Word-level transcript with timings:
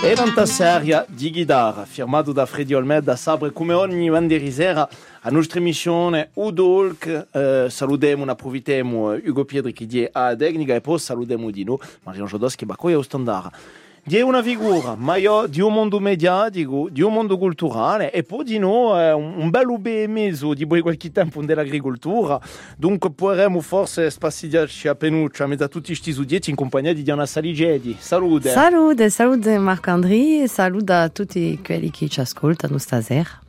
Era 0.00 0.22
una 0.22 0.46
serie 0.46 1.04
di 1.08 1.30
chitarra 1.30 1.84
firmato 1.84 2.30
da 2.30 2.46
Freddy 2.46 2.72
Olmeda 2.72 3.16
Sabre 3.16 3.52
come 3.52 3.72
ogni 3.72 4.08
venerdì 4.08 4.52
sera 4.52 4.88
a 5.22 5.30
nostra 5.30 5.58
emissione 5.58 6.30
Udolk 6.34 7.26
eh, 7.32 7.66
salutiamo 7.68 8.24
e 8.24 8.30
approfittiamo 8.30 9.14
Ugo 9.24 9.44
Piedri 9.44 9.72
che 9.72 9.86
è 10.04 10.08
a 10.12 10.36
tecnica 10.36 10.76
e 10.76 10.80
poi 10.80 11.00
salutiamo 11.00 11.50
di 11.50 11.64
noi 11.64 11.78
Mariano 12.04 12.28
Jodoschi 12.28 12.64
che 12.64 12.72
è 12.72 12.92
a 12.92 13.02
standard 13.02 13.50
di 14.04 14.20
una 14.20 14.42
figura 14.42 14.94
maggiore 14.96 15.48
di 15.48 15.60
un 15.60 15.72
mondo 15.72 16.00
mediatico, 16.00 16.88
di 16.90 17.02
un 17.02 17.12
mondo 17.12 17.36
culturale 17.36 18.10
e 18.10 18.22
poi 18.22 18.44
di 18.44 18.58
noi 18.58 19.00
eh, 19.00 19.12
un 19.12 19.50
bel 19.50 19.66
meso 20.08 20.54
di 20.54 20.64
qualche 20.64 21.10
tempo 21.10 21.42
dell'agricoltura. 21.42 22.40
Dunque 22.76 23.10
potremmo 23.10 23.60
forse 23.60 24.10
spassigliarci 24.10 24.88
a 24.88 24.94
penuccia 24.94 25.44
a 25.44 25.68
tutti 25.68 25.88
questi 25.88 26.12
sudietti 26.12 26.50
in 26.50 26.56
compagnia 26.56 26.92
di 26.92 27.02
Diana 27.02 27.26
Saligedi. 27.26 27.96
Salute! 27.98 28.50
Salute, 28.50 29.10
salute 29.10 29.58
Marc-André 29.58 30.42
e 30.42 30.48
salute 30.48 30.92
a 30.92 31.08
tutti 31.08 31.60
quelli 31.62 31.90
che 31.90 32.08
ci 32.08 32.20
ascoltano 32.20 32.78
stasera. 32.78 33.40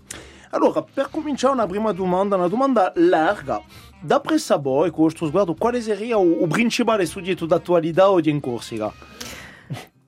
Allora, 0.52 0.84
per 0.84 1.10
cominciare 1.12 1.54
una 1.54 1.68
prima 1.68 1.92
domanda, 1.92 2.36
una 2.36 2.48
domanda 2.48 2.92
larga. 2.96 3.62
D'après 4.02 4.44
Sabo, 4.44 4.80
con 4.80 4.92
questo 4.92 5.28
sguardo, 5.28 5.54
quale 5.54 5.82
sarebbe 5.82 6.06
il 6.08 6.48
principale 6.48 7.06
soggetto 7.06 7.46
d'attualità 7.46 8.10
oggi 8.10 8.30
in 8.30 8.40
Corsica? 8.40 8.92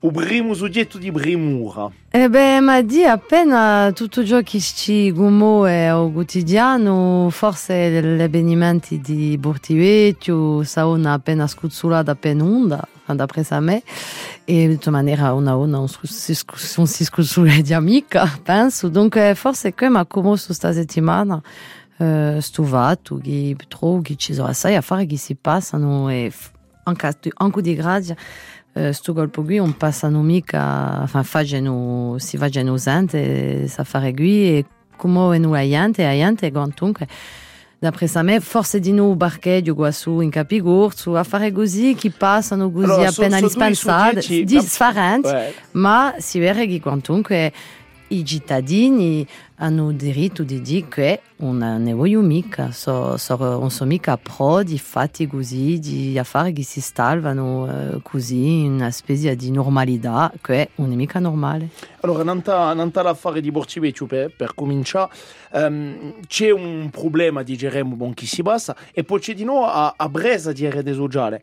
O 0.04 0.10
primo 0.10 0.52
soggetto 0.54 0.98
di 0.98 1.12
Bremura. 1.12 1.88
Eh 2.10 2.28
beh, 2.28 2.60
ma 2.60 2.82
di 2.82 3.04
appena 3.04 3.92
tutto 3.94 4.24
ciò 4.24 4.42
che 4.42 4.58
ci 4.58 5.12
gumo 5.12 5.64
è 5.64 5.84
al 5.84 6.10
quotidiano, 6.12 7.28
forse 7.30 8.02
gli 8.02 8.20
avvenimenti 8.20 9.00
di 9.00 9.38
Bortivecchio, 9.38 10.64
sauna 10.64 11.12
appena 11.12 11.46
scuzzolata 11.46 12.10
appena 12.10 12.42
onda, 12.42 12.84
d'après 13.06 13.46
sa 13.46 13.60
me, 13.60 13.82
e 14.44 14.66
di 14.68 14.74
tutta 14.74 14.90
maniera 14.90 15.32
una 15.34 15.54
una 15.54 15.78
on 15.78 15.88
si, 15.88 16.36
on 16.76 16.86
si 16.86 17.04
scuzzula 17.04 17.60
di 17.60 17.72
penso, 18.42 18.88
dunque 18.88 19.34
forse 19.36 19.72
che 19.72 19.88
ma 19.88 20.04
come 20.04 20.36
su 20.36 20.52
sta 20.52 20.72
settimana, 20.72 21.40
eh, 21.98 22.38
stuvato, 22.40 23.20
che 23.22 23.54
tro, 23.68 24.00
che 24.02 24.16
ci 24.16 24.34
sono 24.34 24.48
assai 24.48 24.74
affari 24.74 25.06
che 25.06 25.16
si 25.16 25.36
passano 25.36 26.08
e 26.10 26.32
anche, 26.84 27.10
anche 27.36 27.60
di 27.62 27.74
grazia, 27.74 28.16
Eh, 28.16 28.61
sto 28.92 29.12
colpo 29.12 29.42
qui 29.42 29.58
on 29.58 29.76
passano 29.76 30.22
mica, 30.22 31.00
enfin 31.02 31.24
facendo, 31.24 32.16
si 32.18 32.36
facendo 32.36 32.72
usante, 32.72 33.66
sa 33.68 33.84
fare 33.84 34.14
qui 34.14 34.58
e 34.58 34.64
come 34.96 35.38
nu 35.38 35.52
aiante, 35.52 36.04
aiante 36.04 36.50
gantunque. 36.50 37.06
D'après 37.82 38.08
sa 38.08 38.22
me, 38.22 38.38
forse 38.38 38.78
di 38.78 38.92
nu 38.92 39.16
barcheggio 39.16 39.74
qua 39.74 39.90
su 39.90 40.20
in 40.20 40.30
Capigurzu, 40.30 41.14
a 41.14 41.24
fare 41.24 41.50
così, 41.50 41.94
chi 41.96 42.10
passano 42.10 42.70
così 42.70 42.84
allora, 42.84 43.08
appena 43.08 43.38
so, 43.38 43.40
so 43.40 43.46
dispensati, 43.48 44.44
differenti, 44.44 45.28
ma 45.72 46.14
si 46.18 46.38
vede 46.38 46.68
che 46.68 46.80
quantunque 46.80 47.52
i 48.12 48.24
cittadini 48.24 49.26
hanno 49.56 49.92
diritto 49.92 50.42
di 50.42 50.60
dire 50.60 50.88
che 50.88 51.20
non 51.36 51.58
ne 51.58 51.92
voglio 51.92 52.20
mica, 52.20 52.70
so, 52.72 53.16
so, 53.16 53.36
non 53.36 53.70
sono 53.70 53.90
mica 53.90 54.16
pro 54.16 54.62
di 54.62 54.78
fatti 54.78 55.26
così, 55.26 55.78
di 55.78 56.18
affari 56.18 56.52
che 56.52 56.62
si 56.62 56.80
salvano 56.80 57.68
eh, 57.68 58.02
così, 58.02 58.64
una 58.66 58.90
specie 58.90 59.34
di 59.34 59.50
normalità 59.50 60.32
che 60.40 60.70
non 60.76 60.92
è 60.92 60.94
mica 60.94 61.18
normale. 61.20 61.68
Allora, 62.00 62.22
non 62.22 62.42
l'affare 62.92 63.40
di 63.40 63.50
Borcivecchio 63.50 64.06
per, 64.06 64.34
per 64.34 64.54
cominciare, 64.54 65.10
um, 65.52 66.14
c'è 66.26 66.50
un 66.50 66.90
problema 66.90 67.42
di 67.42 67.56
Geremo 67.56 67.96
bon 67.96 68.14
chi 68.14 68.26
si 68.26 68.42
basta 68.42 68.76
e 68.92 69.04
poi 69.04 69.20
c'è 69.20 69.34
di 69.34 69.44
nuovo 69.44 69.66
a, 69.66 69.94
a 69.96 70.08
Bresa 70.08 70.52
di 70.52 70.68
RD 70.68 70.92
Sociale. 70.92 71.42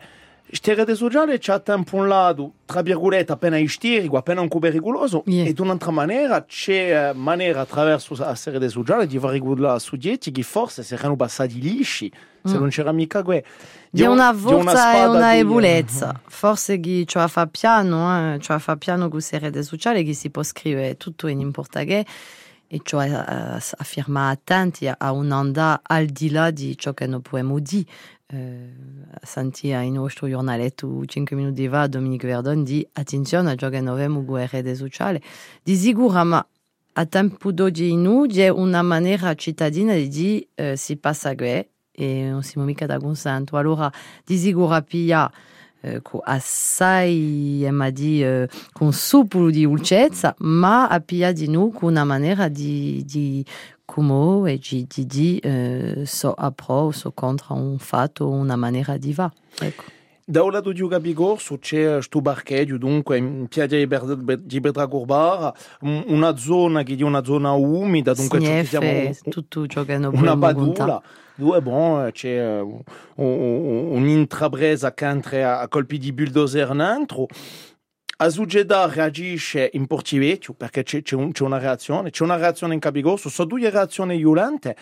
Sterede 0.52 0.96
sociale 0.96 1.38
c'è 1.38 1.62
tempo 1.62 1.96
un 1.96 2.08
lato, 2.08 2.54
tra 2.66 2.82
virgolette, 2.82 3.32
appena 3.32 3.58
isterico, 3.58 4.18
appena 4.18 4.42
un 4.42 4.48
po' 4.48 4.58
pericoloso, 4.58 5.24
yeah. 5.28 5.46
e 5.46 5.54
un'altra 5.60 5.92
maniera 5.92 6.44
c'è 6.44 7.14
maniera 7.14 7.62
attraverso 7.62 8.16
la 8.18 8.34
serie 8.34 8.68
sociale 8.68 9.06
di 9.06 9.20
fare 9.20 9.34
regolare 9.34 9.80
soggetti 9.80 10.32
che 10.32 10.42
forse 10.42 10.82
saranno 10.82 11.16
passati 11.16 11.60
lisci 11.62 12.12
se 12.44 12.56
mm. 12.56 12.60
non 12.60 12.70
c'era 12.70 12.92
mica 12.92 13.22
que. 13.22 13.44
Di 13.92 14.04
una 14.04 14.34
forza 14.34 14.98
e 14.98 15.06
una 15.06 15.36
ebulezza. 15.36 16.14
Mm. 16.16 16.26
Forse 16.30 16.80
chi 16.80 17.06
ci 17.08 17.20
fa 17.28 17.48
piano, 17.48 18.34
eh, 18.36 18.40
ci 18.40 18.54
fa 18.58 18.76
piano 18.78 19.10
con 19.10 19.20
la 19.32 19.38
rete 19.40 19.64
sociale 19.64 20.04
che 20.04 20.14
si 20.14 20.30
può 20.30 20.44
scrivere 20.44 20.96
tutto 20.96 21.28
in 21.28 21.52
portoghese 21.52 22.06
e 22.72 22.80
cioè 22.84 23.10
uh, 23.10 23.58
affirma 23.78 24.30
attenti 24.30 24.88
a 24.88 25.12
un'onda 25.12 25.82
al 25.84 26.06
di 26.06 26.30
là 26.30 26.52
di 26.52 26.78
ciò 26.78 26.94
che 26.94 27.08
non 27.08 27.22
possiamo 27.22 27.60
dire. 27.60 27.86
Eh, 28.32 28.74
sentia 29.24 29.82
in 29.82 29.94
nostro 29.94 30.30
giornaletto 30.30 31.04
5 31.04 31.36
minuti 31.36 31.68
fa 31.68 31.88
Dominique 31.88 32.28
Verdon 32.28 32.64
di 32.64 32.88
attenzione 32.94 33.50
a 33.50 33.56
ciò 33.56 33.70
che 33.70 33.82
noi 33.82 33.96
abbiamo 33.96 34.24
sociale 34.76 35.20
di 35.64 35.76
sicuro 35.76 36.24
ma 36.24 36.48
a 36.94 37.06
tempo 37.08 37.52
d'oggi 37.52 37.96
noi 37.96 38.28
c'è 38.28 38.50
una 38.50 38.84
maniera 38.84 39.34
cittadina 39.34 39.96
di 39.96 40.08
dire 40.10 40.48
eh, 40.54 40.76
si 40.76 40.98
passa 40.98 41.34
qui 41.34 41.68
e 41.92 42.30
non 42.30 42.44
siamo 42.44 42.68
mica 42.68 42.86
da 42.86 43.00
consento 43.00 43.58
allora 43.58 43.92
di 44.24 44.38
sicuro 44.38 44.80
con 46.02 46.20
assai 46.24 47.66
di 47.94 48.24
eh, 48.24 48.50
con 48.72 48.92
supolo 48.92 49.50
di 49.50 49.64
dolcezza 49.64 50.36
ma 50.40 50.88
a 50.88 51.00
pia 51.00 51.32
di 51.32 51.50
noi 51.50 51.72
con 51.72 51.90
una 51.92 52.04
maniera 52.04 52.48
di, 52.48 53.04
di 53.06 53.46
Kumo 53.86 54.46
e 54.46 54.60
Gigi 54.60 55.38
eh, 55.38 56.04
so 56.06 56.34
appro 56.34 56.92
so 56.92 57.12
contro 57.12 57.56
un 57.56 57.80
fatto 57.80 58.28
una 58.28 58.56
maniera 58.56 58.98
di 58.98 59.14
va 59.14 59.32
ecco 59.60 59.98
da 60.30 60.44
un 60.44 60.52
lato 60.52 60.72
di 60.72 60.88
Gabigorso 60.88 61.58
c'è 61.58 61.94
questo 61.94 62.22
barcheggio, 62.22 62.78
dunque 62.78 63.18
in 63.18 63.48
piazza 63.48 63.76
di 63.76 64.60
Bedragurbar, 64.60 65.52
una 65.80 66.38
zona 66.38 66.84
che 66.84 66.96
è 66.96 67.02
una 67.02 67.24
zona 67.24 67.54
umida, 67.54 68.14
dunque 68.14 68.38
Sniefe, 68.38 69.18
tutto 69.28 69.66
ciò 69.66 69.84
che 69.84 69.98
non 69.98 70.16
una 70.16 70.36
badula. 70.36 71.02
Due, 71.40 71.62
bon, 71.62 72.12
c'è 72.12 72.60
un'intrapresa 73.16 74.94
che 74.94 75.06
entra 75.06 75.62
a 75.62 75.70
colpi 75.70 75.98
di 75.98 76.12
bulldozer 76.12 76.76
dentro. 76.76 77.28
Azugeda 78.18 78.92
reagisce 78.94 79.70
in 79.72 79.88
portivetto 79.88 80.52
perché 80.52 80.84
c'è, 80.84 81.02
un, 81.16 81.32
una 81.40 81.58
reazione, 81.58 82.10
c'è 82.10 82.24
una 82.24 82.36
reazione 82.36 82.74
in 82.74 82.82
Capigorso, 82.82 83.30
sono 83.30 83.48
due 83.48 83.70
reazioni 83.70 84.18
violente. 84.18 84.76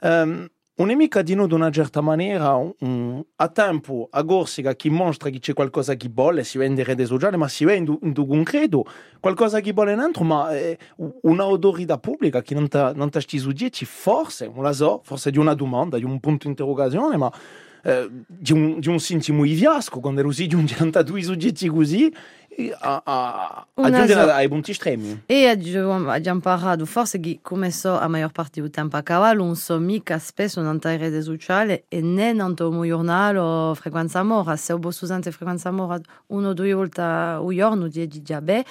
Um, 0.00 0.48
un'emica 0.78 1.22
di 1.22 1.34
noi, 1.34 1.46
in 1.46 1.52
una 1.52 1.70
certa 1.70 2.00
maniera, 2.00 2.54
um, 2.54 3.24
a 3.36 3.48
tempo, 3.48 4.08
a 4.10 4.24
Corsica, 4.24 4.74
chi 4.74 4.90
mostra 4.90 5.30
che 5.30 5.38
c'è 5.38 5.52
qualcosa 5.52 5.94
che 5.94 6.10
vuole, 6.12 6.44
si 6.44 6.58
vende 6.58 6.82
rete 6.84 7.04
sociale, 7.06 7.36
ma 7.36 7.48
si 7.48 7.64
vende 7.64 7.98
in 8.02 8.12
concreto 8.14 8.84
qualcosa 9.20 9.60
che 9.60 9.72
vuole 9.72 9.94
dentro, 9.94 10.24
ma 10.24 10.56
eh, 10.56 10.78
un'autorità 11.22 11.98
pubblica 11.98 12.42
che 12.42 12.54
non 12.54 12.68
non 12.94 13.10
sti 13.12 13.38
soggetti, 13.38 13.84
forse, 13.84 14.50
non 14.52 14.62
la 14.62 14.72
so, 14.72 15.00
forse 15.02 15.30
di 15.30 15.38
una 15.38 15.54
domanda, 15.54 15.98
di 15.98 16.04
un 16.04 16.20
punto 16.20 16.44
di 16.44 16.50
interrogazione, 16.50 17.16
ma 17.16 17.32
eh, 17.82 18.08
di, 18.26 18.52
un, 18.52 18.78
di 18.80 18.88
un 18.88 18.98
sentimo 19.00 19.44
iviasco, 19.44 20.00
quando 20.00 20.20
ero 20.20 20.30
sì 20.30 20.46
di 20.46 20.54
un 20.54 20.66
92 20.68 21.22
soggetti 21.22 21.68
così, 21.68 22.12
a, 22.78 23.02
a, 23.04 23.66
a 23.74 23.90
giungere 23.90 24.32
ai 24.32 24.48
punti 24.48 24.72
estremi. 24.72 25.22
E 25.26 25.46
abbiamo 25.46 26.40
parlato, 26.40 26.84
forse 26.86 27.20
che 27.20 27.38
come 27.40 27.70
so 27.70 27.96
a 27.98 28.08
maggior 28.08 28.32
parte 28.32 28.60
del 28.60 28.70
tempo 28.70 28.96
a 28.96 29.02
cavallo, 29.02 29.44
non 29.44 29.56
so 29.56 29.78
mica 29.78 30.18
spesso 30.18 30.60
in 30.60 30.78
rete 30.80 31.22
sociale 31.22 31.84
e 31.88 32.00
né 32.00 32.30
in 32.30 32.40
un 32.40 32.54
giornale 32.54 33.74
frequenza 33.74 34.22
mora. 34.22 34.56
Se 34.56 34.72
ho 34.72 34.80
usante 34.82 35.30
frequenza 35.30 35.70
mora 35.70 36.00
uno 36.28 36.48
o 36.48 36.52
due 36.52 36.72
volte 36.72 37.00
al 37.00 37.46
giorno 37.50 37.88
di 37.88 38.06
diabete, 38.08 38.68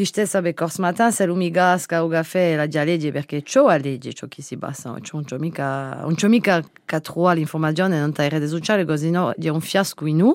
di 0.00 0.06
stessa 0.06 0.40
be 0.40 0.54
cors 0.54 0.78
matin 0.78 1.12
se 1.12 1.26
mi 1.26 1.50
gasca 1.50 2.02
o 2.02 2.08
caffè 2.08 2.56
la 2.56 2.66
già 2.66 2.84
legge 2.84 3.12
perché 3.12 3.42
ciò 3.42 3.66
a 3.66 3.76
legge 3.76 4.14
ciò 4.14 4.26
che 4.28 4.40
si 4.40 4.56
basta 4.56 4.88
non 4.88 5.00
c'è 5.02 5.36
mica 5.36 6.00
non 6.00 6.14
c'è 6.14 6.26
mica 6.26 6.62
che 6.86 7.00
trovare 7.02 7.36
l'informazione 7.36 8.00
non 8.00 8.10
ta 8.10 8.26
rete 8.26 8.48
sociale 8.48 8.86
così 8.86 9.10
no 9.10 9.32
di 9.36 9.50
un 9.50 9.60
fiasco 9.60 10.06
in 10.06 10.32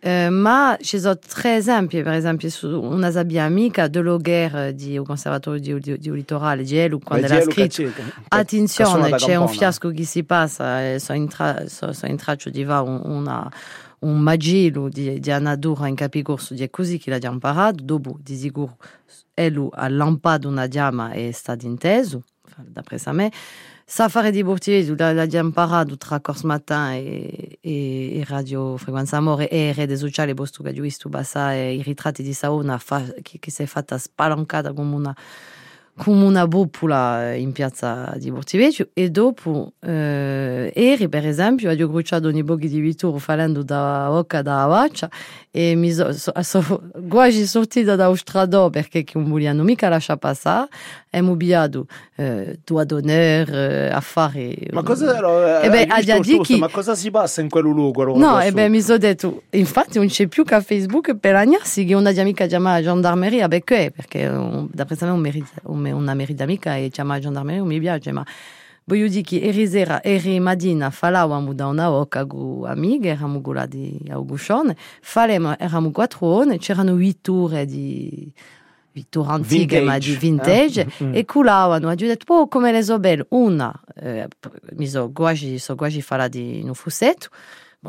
eh, 0.00 0.28
ma 0.28 0.76
ci 0.80 0.98
sono 0.98 1.16
tre 1.18 1.54
esempi 1.54 2.02
per 2.02 2.14
esempio 2.14 2.50
su 2.50 2.66
una 2.82 3.12
sabbia 3.12 3.44
amica 3.44 3.86
de 3.86 4.00
Logher 4.00 4.72
di 4.72 4.98
un 4.98 5.04
conservatorio 5.04 5.60
di, 5.60 5.78
di, 5.78 5.98
di 5.98 6.10
litorale 6.10 6.64
di 6.64 6.76
Elu 6.76 6.98
quando 6.98 7.28
l'ha 7.28 7.42
scritto. 7.42 7.84
attenzione 8.26 9.12
c'è 9.12 9.36
un 9.36 9.46
fiasco 9.46 9.90
che 9.90 10.02
si 10.02 10.24
passa 10.24 10.80
in, 10.80 11.28
tra, 11.28 11.62
so, 11.68 11.92
so 11.92 12.06
in 12.06 12.16
traccio 12.16 12.50
di 12.50 12.64
va 12.64 12.80
una 12.80 13.48
un 13.98 14.18
magilo 14.18 14.88
di, 14.88 15.18
di 15.18 15.30
Anadura 15.30 15.88
in 15.88 15.94
Capigorso 15.94 16.54
di 16.54 16.68
così 16.68 16.98
che 16.98 17.10
l'abbiamo 17.10 17.34
imparato, 17.34 17.82
dopo 17.82 18.16
di 18.22 18.36
sicuro 18.36 18.76
elu 19.36 19.68
ha 19.72 19.88
lampato 19.88 20.48
una 20.48 20.66
diama 20.66 21.12
e 21.12 21.28
è 21.28 21.32
stato 21.32 21.66
inteso, 21.66 22.24
d'après 22.56 23.02
sa 23.02 23.12
me, 23.12 23.30
Safari 23.88 24.32
di 24.32 24.42
Bortivesu 24.42 24.96
l'abbiamo 24.96 25.48
imparato 25.48 25.96
tra 25.96 26.18
Cors 26.20 26.42
Matin 26.42 26.90
e, 26.94 27.58
e, 27.60 28.18
e 28.18 28.24
Radio 28.26 28.76
Frequenza 28.76 29.18
Amore 29.18 29.48
e 29.48 29.72
Rete 29.72 29.96
Sociale, 29.96 30.34
posto 30.34 30.64
che 30.64 30.70
ho 30.70 30.82
visto 30.82 31.08
i 31.08 31.82
ritratti 31.82 32.24
di 32.24 32.32
Saona 32.32 32.78
fa, 32.78 33.04
che, 33.22 33.38
che 33.38 33.50
si 33.52 33.62
è 33.62 33.66
fatta 33.66 33.96
spalancata 33.96 34.72
come 34.72 35.14
come 35.96 36.24
una 36.24 36.46
boppola 36.46 37.32
in 37.32 37.52
piazza 37.52 38.14
di 38.18 38.30
Bortivecchio 38.30 38.90
e 38.92 39.08
dopo 39.08 39.72
eh, 39.80 40.70
eri 40.74 41.08
per 41.08 41.26
esempio 41.26 41.70
ho 41.70 41.88
bruciato 41.88 42.28
ogni 42.28 42.44
pochi 42.44 42.68
di 42.68 42.80
vituro 42.80 43.16
facendo 43.16 43.62
da 43.62 44.10
occa 44.10 44.42
da 44.42 44.66
vaccia 44.66 45.08
e 45.50 45.74
mi 45.74 45.90
so, 45.90 46.12
so, 46.12 46.32
so 46.42 46.82
quasi 47.08 47.46
sortita 47.46 47.96
da 47.96 48.14
stradò 48.14 48.68
perché 48.68 49.06
non 49.14 49.28
vogliano 49.30 49.62
mica 49.62 49.88
lasciare 49.88 50.18
passare 50.18 50.68
e 51.08 51.22
mi 51.22 51.30
abbiamo 51.30 51.86
eh, 52.16 52.58
tua 52.62 52.84
d'onore 52.84 53.88
eh, 53.88 53.90
a 53.90 54.00
fare 54.00 54.54
ma 54.72 54.82
cosa 54.82 55.16
ero, 55.16 55.60
eh, 55.62 55.70
beh, 55.70 55.86
già 56.02 56.18
chi... 56.18 56.58
ma 56.58 56.68
cosa 56.68 56.94
si 56.94 57.10
passa 57.10 57.40
in 57.40 57.48
quel 57.48 57.64
luogo 57.64 58.16
no 58.18 58.38
e 58.38 58.52
beh 58.52 58.68
mi 58.68 58.82
sono 58.82 58.98
detto 58.98 59.44
infatti 59.50 59.96
non 59.96 60.08
c'è 60.08 60.26
più 60.26 60.44
che 60.44 60.60
Facebook 60.60 61.16
per 61.16 61.32
lagnarsi 61.32 61.86
che 61.86 61.94
una 61.94 62.10
amica 62.10 62.44
chiama 62.44 62.72
la 62.72 62.82
gendarmeria 62.82 63.48
perché 63.48 63.90
perché 63.94 64.28
d'après 64.74 65.00
me 65.00 65.10
un 65.10 65.20
merita 65.20 65.60
un 65.92 66.02
una 66.02 66.14
meridamica 66.14 66.76
e 66.76 66.88
chiama 66.88 67.14
la 67.14 67.20
gendarmeria 67.20 67.64
mi 67.64 67.80
piace 67.80 68.12
ma 68.12 68.24
voglio 68.84 69.08
dire 69.08 69.22
che 69.22 69.40
eri 69.40 69.66
sera 69.66 70.02
eri 70.02 70.38
mattina 70.38 70.90
falavamo 70.90 71.52
da 71.52 71.66
una 71.66 71.90
oca 71.90 72.24
con 72.26 72.64
amiche 72.66 73.08
eravamo 73.08 73.40
là 73.52 73.66
di 73.66 73.98
Auguscione 74.08 74.76
eravamo 75.14 75.90
quattro 75.90 76.26
ore 76.26 76.58
c'erano 76.58 76.92
huit 76.92 77.28
ore 77.28 77.66
di 77.66 78.32
pittura 78.92 79.32
antiche 79.32 79.80
ma 79.80 79.98
di 79.98 80.16
vintage 80.16 80.80
eh? 80.80 81.04
mm-hmm. 81.04 81.14
e 81.14 81.24
culavano 81.24 81.88
ho 81.88 81.94
detto 81.94 82.32
oh 82.32 82.48
come 82.48 82.72
le 82.72 82.82
so 82.82 82.98
belle 82.98 83.26
una 83.30 83.72
eh, 83.96 84.28
mi 84.74 84.86
so 84.86 85.10
quasi 85.12 85.58
so 85.58 85.74
quasi 85.74 86.00
falla 86.00 86.28
di 86.28 86.62
un 86.64 86.74
fussetto 86.74 87.28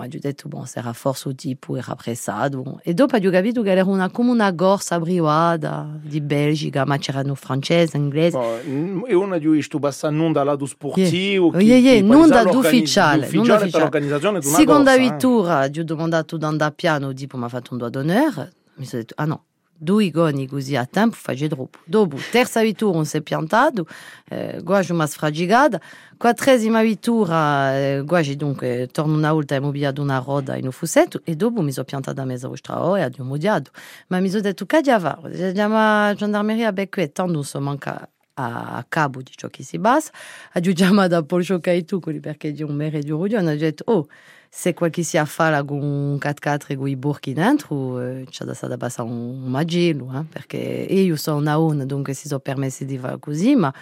Detto, 0.05 0.47
bon, 0.47 0.65
sarà 0.65 0.93
forse 0.93 1.29
un 1.29 1.35
tipo 1.35 1.75
era 1.75 1.95
pressato. 1.95 2.79
E 2.83 2.93
dopo 2.93 3.15
ho 3.27 3.31
capito 3.31 3.61
che 3.61 3.71
era 3.71 3.83
una, 3.83 4.09
come 4.09 4.31
una 4.31 4.53
corsa 4.53 4.99
privata 4.99 5.89
di 6.01 6.21
Belgica, 6.21 6.85
ma 6.85 6.97
c'erano 6.97 7.35
francesi, 7.35 7.97
inglesi. 7.97 8.37
Bon, 8.37 9.03
e 9.07 9.15
una 9.15 9.37
di 9.37 9.45
questi 9.47 9.77
basta 9.79 10.09
non 10.09 10.31
da 10.31 10.43
sportivo, 10.65 11.51
yeah. 11.53 11.61
yeah, 11.61 11.93
yeah, 11.93 12.03
non 12.03 12.29
da. 12.29 12.45
Ufficiale 12.47 13.29
l'organizzazione 13.31 14.39
di 14.39 14.47
una 14.47 14.57
Seconda 14.57 14.97
vittura, 14.97 15.65
eh. 15.65 15.69
piano, 16.71 17.13
tipo 17.13 17.37
mi 17.37 17.43
ha 17.43 17.49
fatto 17.49 17.73
un 17.73 17.77
doigt 17.77 17.93
d'onore. 17.93 18.53
Mi 18.75 18.85
sono 18.85 19.01
detto, 19.01 19.13
ah 19.17 19.25
no, 19.25 19.43
due 19.77 20.09
goni 20.09 20.47
così 20.47 20.75
a 20.75 20.85
tempo 20.85 21.15
face 21.15 21.47
troppo. 21.47 21.79
Dopo, 21.85 22.17
terza 22.31 22.61
vittura, 22.61 22.95
non 22.95 23.05
si 23.05 23.17
è 23.17 23.21
piantato, 23.21 23.85
eh, 24.29 24.59
guaggio 24.63 24.93
mi 24.93 25.01
ha 25.01 25.07
sfragigata. 25.07 25.79
Quattresima 26.17 26.81
vittura, 26.81 27.77
eh, 27.77 28.01
guaggio 28.03 28.33
dunque, 28.35 28.89
torno 28.91 29.15
una 29.15 29.31
volta 29.31 29.55
e 29.55 29.59
ho 29.59 29.93
una 30.01 30.17
roda 30.17 30.55
in 30.55 30.65
un 30.65 30.71
fussetto 30.71 31.21
e 31.23 31.35
dopo 31.35 31.61
mi 31.61 31.71
sono 31.71 31.85
piantata 31.85 32.23
a 32.23 32.25
mezzo 32.25 32.53
straordinario 32.55 33.17
e 33.17 33.21
ho 33.21 33.23
modiato. 33.23 33.71
Ma 34.07 34.19
mi 34.19 34.29
sono 34.29 34.41
detto? 34.41 34.65
Andiamo 34.67 35.75
a 35.77 36.13
gendarmeria, 36.15 36.71
becco 36.73 37.01
tanto 37.11 37.31
non 37.31 37.43
so 37.43 37.59
manca 37.61 38.09
a 38.39 38.85
cabo 38.87 39.21
di 39.21 39.31
ciò 39.35 39.47
che 39.47 39.63
si 39.63 39.77
basa. 39.79 40.11
Ho 40.53 40.59
chiamato 40.59 41.15
a 41.15 41.23
Paul 41.23 41.43
Ciocaitu, 41.43 41.99
perché 41.99 42.51
di 42.51 42.63
un 42.63 42.75
mere 42.75 42.99
di 42.99 43.09
Rudio, 43.09 43.41
detto, 43.41 43.83
oh, 43.87 44.07
se 44.49 44.73
qualche 44.73 45.03
si 45.03 45.17
affala 45.17 45.63
con 45.63 45.81
un 45.81 46.15
4x4 46.15 46.67
e 46.67 46.75
con 46.75 46.87
i 46.87 46.95
burchi 46.95 47.33
dentro, 47.33 47.99
eh, 48.01 48.25
c'è 48.29 48.45
da 48.45 48.53
stare 48.53 48.77
passare 48.77 49.09
un, 49.09 49.43
un 49.43 49.51
magello, 49.51 50.11
eh, 50.15 50.23
perché 50.23 50.57
io 50.57 51.15
sono 51.15 51.37
una 51.37 51.59
ONU, 51.59 51.85
dunque 51.85 52.13
si 52.13 52.27
sono 52.27 52.39
permessi 52.39 52.85
di 52.85 52.97
fare 52.97 53.19
così, 53.19 53.55
ma 53.55 53.73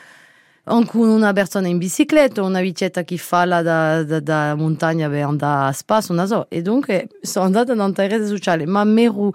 anche 0.67 0.97
una 0.97 1.33
persona 1.33 1.67
in 1.67 1.77
bicicletta, 1.77 2.41
una 2.41 2.59
bicicletta 2.59 3.03
che 3.03 3.17
fa 3.17 3.45
da, 3.45 4.03
da, 4.03 4.19
da 4.19 4.55
montagna 4.55 5.07
per 5.09 5.23
andare 5.23 5.69
a 5.69 5.71
spasso, 5.71 6.11
una 6.11 6.25
so. 6.25 6.47
E 6.49 6.61
dunque 6.61 7.09
sono 7.21 7.45
andata 7.45 7.73
in 7.73 7.93
rete 7.93 8.27
sociale, 8.27 8.65
ma 8.65 8.83
mi 8.83 9.03
ero 9.03 9.31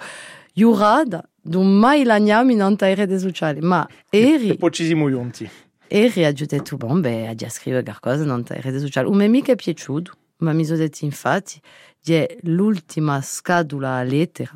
giurata 0.53 1.25
non 1.43 1.69
mai 1.69 2.05
lagnarmi 2.05 2.53
in 2.55 2.77
rete 2.77 3.19
sociale, 3.19 3.61
ma 3.61 3.87
eri... 4.11 4.51
E 4.51 4.57
poi 4.57 4.71
ci 4.73 4.85
siamo 4.85 5.09
giunti. 5.09 5.49
Eri 5.87 6.25
ha 6.25 6.33
detto, 6.33 6.77
bon, 6.77 7.01
beh, 7.01 7.29
a 7.29 7.49
scrivere 7.49 7.83
qualcosa 7.83 8.23
in 8.23 8.45
rete 8.47 8.79
sociale. 8.79 9.09
Un 9.09 9.17
mio 9.17 9.27
amico 9.27 9.51
è 9.53 9.57
piaciuto 9.57 10.13
ma 10.41 10.53
mi 10.53 10.65
sono 10.65 10.79
detto 10.79 11.05
infatti 11.05 11.61
è 12.07 12.37
l'ultima 12.43 13.21
scadula 13.21 13.97
a 13.97 14.03
lettera. 14.03 14.53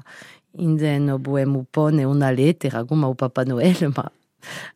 In 0.58 0.76
den 0.76 1.16
boemo 1.18 1.66
pone 1.68 2.04
una 2.04 2.30
lettera 2.30 2.84
come 2.84 3.06
al 3.06 3.14
Papa 3.14 3.42
Noel 3.42 3.92
ma 3.94 4.10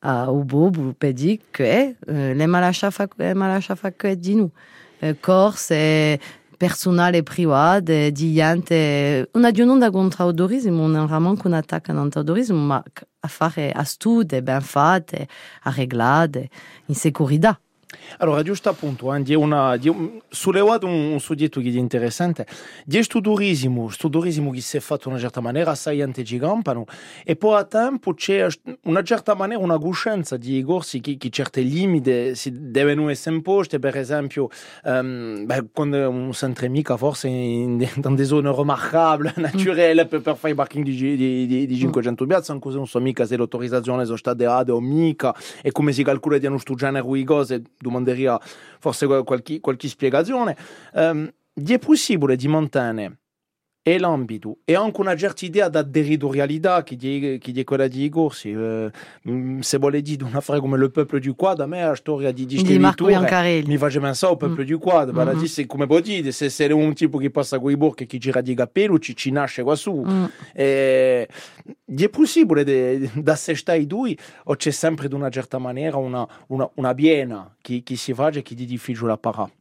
a 0.00 0.30
o 0.30 0.44
bobo 0.44 0.94
per 0.96 1.12
dire 1.12 1.40
che 1.50 1.96
le 2.00 2.46
malascia 2.46 2.90
fa 2.90 3.06
che 3.92 4.16
di 4.16 4.34
noi 4.34 4.50
corse 5.20 6.18
personale 6.56 7.22
privato 7.22 8.10
di 8.10 8.34
gente 8.34 9.28
una 9.34 9.50
di 9.50 9.60
un'onda 9.60 9.90
contro 9.90 10.24
l'autorismo 10.24 10.86
non 10.88 11.08
manco 11.22 11.46
un 11.46 11.52
attacco 11.52 11.92
all'autorismo 11.92 12.58
ma 12.58 12.82
a 13.20 13.28
fare 13.28 13.70
a 13.70 13.84
studi 13.84 14.42
ben 14.42 14.60
fatte 14.60 15.28
arreglate 15.62 16.48
in 16.86 16.94
sicurezza 16.94 17.58
allora, 18.18 18.42
giusto 18.42 18.68
appunto, 18.68 19.14
eh, 19.14 19.34
una, 19.34 19.76
di 19.76 19.88
un, 19.88 20.20
sollevato 20.28 20.86
un, 20.86 21.12
un 21.12 21.20
soggetto 21.20 21.60
che 21.60 21.70
è 21.70 21.76
interessante. 21.76 22.46
Di 22.84 22.96
questo 22.96 23.20
turismo 23.20 24.50
che 24.50 24.60
si 24.60 24.76
è 24.76 24.80
fatto 24.80 25.08
in 25.08 25.14
una 25.14 25.22
certa 25.22 25.40
maniera 25.40 25.70
assai 25.72 26.02
antigigampano 26.02 26.86
e 27.24 27.36
poi 27.36 27.58
a 27.58 27.64
tempo 27.64 28.14
c'è 28.14 28.46
una 28.82 29.02
certa 29.02 29.34
maniera 29.34 29.62
una 29.62 29.78
coscienza 29.78 30.36
di 30.36 30.62
corsi 30.62 31.00
che, 31.00 31.16
che 31.16 31.30
certe 31.30 31.60
limiti 31.60 32.34
si 32.34 32.52
devono 32.70 33.08
essere 33.08 33.36
imposte, 33.36 33.78
per 33.78 33.96
esempio, 33.96 34.48
um, 34.84 35.44
beh, 35.44 35.66
quando 35.72 36.08
un 36.08 36.32
centro 36.32 36.68
mica 36.68 36.96
forse 36.96 37.28
in, 37.28 37.80
in, 37.94 38.00
delle 38.02 38.24
zone 38.24 38.54
remarcabili, 38.54 39.32
naturali, 39.36 40.06
per, 40.06 40.20
per 40.20 40.36
fare 40.36 40.52
i 40.52 40.56
parking 40.56 40.84
di, 40.84 41.16
di, 41.16 41.46
di, 41.46 41.66
di 41.66 41.76
500 41.76 42.26
piazze, 42.26 42.52
anche 42.52 42.70
se 42.70 42.76
non 42.76 42.86
so 42.86 43.00
mica 43.00 43.26
se 43.26 43.36
l'autorizzazione 43.36 44.04
sono 44.04 44.16
state 44.16 44.44
date 44.44 44.72
o 44.72 44.80
mica 44.80 45.34
e 45.62 45.70
come 45.70 45.92
si 45.92 46.02
calcola 46.02 46.38
di 46.38 46.46
uno 46.46 46.58
genere 46.74 47.06
di 47.08 47.24
cose 47.24 47.62
domanderia 47.98 48.40
forse 48.78 49.06
qualche, 49.06 49.60
qualche 49.60 49.88
spiegazione. 49.88 50.56
Um, 50.92 51.30
è 51.66 51.78
possibile 51.78 52.36
di 52.36 52.48
montare 52.48 53.18
e 53.82 53.98
l'ambito 53.98 54.58
e 54.64 54.74
anche 54.74 55.00
una 55.00 55.16
certa 55.16 55.44
idea 55.44 55.68
da 55.68 55.82
territorialità 55.82 56.82
che 56.82 56.96
è, 56.96 57.38
che 57.38 57.52
è 57.60 57.64
quella 57.64 57.86
di 57.86 58.08
corsi 58.08 58.50
eh, 58.50 58.90
se 59.60 59.78
vuole 59.78 60.02
dire 60.02 60.24
una 60.24 60.40
frase 60.40 60.60
come 60.60 60.76
le 60.76 60.90
peuple 60.90 61.20
du 61.20 61.34
quad 61.34 61.60
a 61.60 61.66
me 61.66 61.82
la 61.82 61.94
storia 61.94 62.30
di 62.32 62.44
di 62.44 62.78
mi 63.66 63.78
faccio 63.78 64.00
pensare 64.00 64.32
al 64.32 64.38
peuple 64.38 64.64
mm. 64.64 64.66
du 64.66 64.78
quad 64.78 65.12
mm 65.12 65.18
-hmm. 65.18 65.44
se, 65.44 65.66
come 65.66 65.86
può 65.86 66.00
dire 66.00 66.32
se 66.32 66.50
sei 66.50 66.72
un 66.72 66.92
tipo 66.92 67.18
che 67.18 67.30
passa 67.30 67.58
con 67.58 67.70
i 67.70 67.76
borchi 67.76 68.06
che 68.06 68.18
gira 68.18 68.40
di 68.40 68.54
capello 68.54 68.98
ci, 68.98 69.16
ci 69.16 69.30
nasce 69.30 69.62
qua 69.62 69.74
su 69.74 70.04
mm. 70.06 70.24
e, 70.52 71.28
è 71.96 72.08
possibile 72.10 73.10
da 73.14 73.36
se 73.36 73.54
stai 73.54 73.86
due 73.86 74.14
o 74.44 74.54
c'è 74.56 74.70
sempre 74.70 75.06
in 75.06 75.14
una 75.14 75.30
certa 75.30 75.58
maniera 75.58 75.96
una, 75.96 76.26
una, 76.48 76.68
una 76.74 76.94
biena 76.94 77.54
che, 77.60 77.82
che 77.82 77.96
si 77.96 78.12
fa 78.12 78.28
e 78.28 78.42
che 78.42 78.54
è 78.54 78.64
difficile 78.64 79.12
a 79.12 79.16
parare 79.16 79.57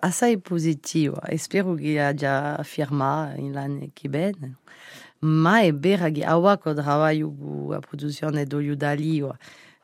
Assai 0.00 0.38
positivo 0.38 1.20
e 1.22 1.36
spero 1.36 1.74
che 1.74 2.00
abbia 2.00 2.60
firmato 2.62 3.40
l'anno 3.50 3.88
che 3.92 4.08
viene. 4.08 4.56
Ma 5.20 5.60
è 5.60 5.74
vero 5.74 6.10
che 6.10 6.26
ora 6.26 6.58
che 6.58 6.72
lavoro 6.72 7.34
con 7.36 7.66
la 7.70 7.78
produzione 7.80 8.44
d'olio 8.44 8.76
d'olio, 8.76 9.36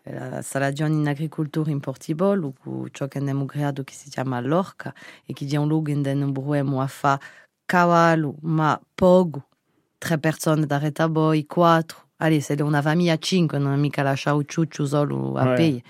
la 0.03 0.43
stagione 0.43 0.95
in 0.95 1.09
agricoltura 1.09 1.71
in 1.71 1.81
Portibolo, 1.81 2.53
con 2.59 2.89
ciò 2.91 3.07
che 3.09 3.19
abbiamo 3.19 3.45
creato 3.45 3.85
che 3.85 3.93
si 3.93 4.09
chiama 4.09 4.41
l'orca 4.41 4.95
e 5.27 5.33
che 5.33 5.47
è 5.47 5.57
un 5.57 5.69
luogo 5.69 5.93
dove 5.93 6.15
non 6.15 6.33
dobbiamo 6.33 6.85
fare 6.87 7.21
cavallo, 7.67 8.37
ma 8.43 8.81
poco, 8.95 9.47
tre 9.99 10.19
persone 10.19 10.65
da 10.67 10.79
retaboi, 10.79 11.45
quattro. 11.47 12.07
Allez, 12.17 12.45
se 12.45 12.55
è 12.55 12.63
una 12.63 12.83
famiglia 12.83 13.17
cinque, 13.19 13.59
non 13.59 13.73
è 13.73 13.77
mica 13.77 14.03
lasciare 14.03 14.37
un 14.37 14.45
ciuccio 14.47 14.87
solo 14.87 15.35
a 15.35 15.45
ouais. 15.45 15.83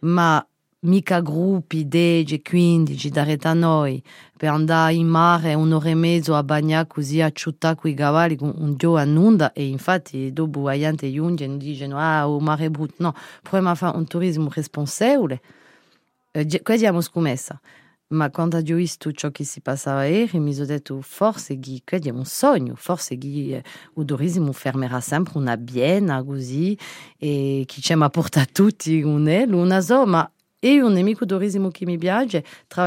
ma 0.00 0.44
mica 0.84 1.20
gruppi 1.20 1.86
10, 1.86 2.42
15 2.42 3.10
da 3.10 3.52
noi 3.54 4.02
per 4.36 4.50
andare 4.50 4.94
in 4.94 5.06
mare 5.06 5.54
un'ora 5.54 5.90
e 5.90 5.94
mezzo 5.94 6.34
a 6.34 6.42
bagnare 6.42 6.88
così 6.88 7.20
a 7.20 7.30
città 7.30 7.76
con 7.76 7.90
i 7.90 7.94
cavalli 7.94 8.36
un 8.40 8.74
dio 8.74 8.96
e 9.52 9.66
infatti 9.66 10.32
dopo 10.32 10.68
giunge 11.12 11.56
dicono 11.56 11.98
ah 11.98 12.24
il 12.24 12.42
mare 12.42 12.68
no 12.96 13.14
proviamo 13.42 13.70
a 13.70 13.74
fare 13.76 13.96
un 13.96 14.06
turismo 14.06 14.48
responsabile 14.52 15.40
eh, 16.32 16.60
qua 16.62 16.74
abbiamo 16.74 17.00
scommessa 17.00 17.60
ma 18.08 18.30
quando 18.30 18.56
ho 18.56 18.62
visto 18.74 19.12
ciò 19.12 19.30
che 19.30 19.44
si 19.44 19.60
passava 19.60 20.04
ieri 20.04 20.40
mi 20.40 20.52
sono 20.52 20.66
detto 20.66 21.00
forse 21.00 21.60
è 22.08 22.10
un 22.10 22.24
sogno 22.24 22.74
forse 22.74 23.16
eh, 23.52 23.62
il 23.96 24.04
turismo 24.04 24.50
fermerà 24.50 25.00
sempre 25.00 25.38
una 25.38 25.56
biena 25.56 26.24
così 26.24 26.76
e 27.18 27.62
che 27.66 27.80
ci 27.80 27.92
porta 28.10 28.44
tutti 28.50 29.00
un 29.00 29.28
una 29.52 29.80
so 29.80 30.04
ma 30.06 30.28
e 30.64 30.80
un 30.80 30.92
nemico 30.92 31.26
turismo 31.26 31.70
che 31.70 31.84
mi 31.84 31.98
piace 31.98 32.44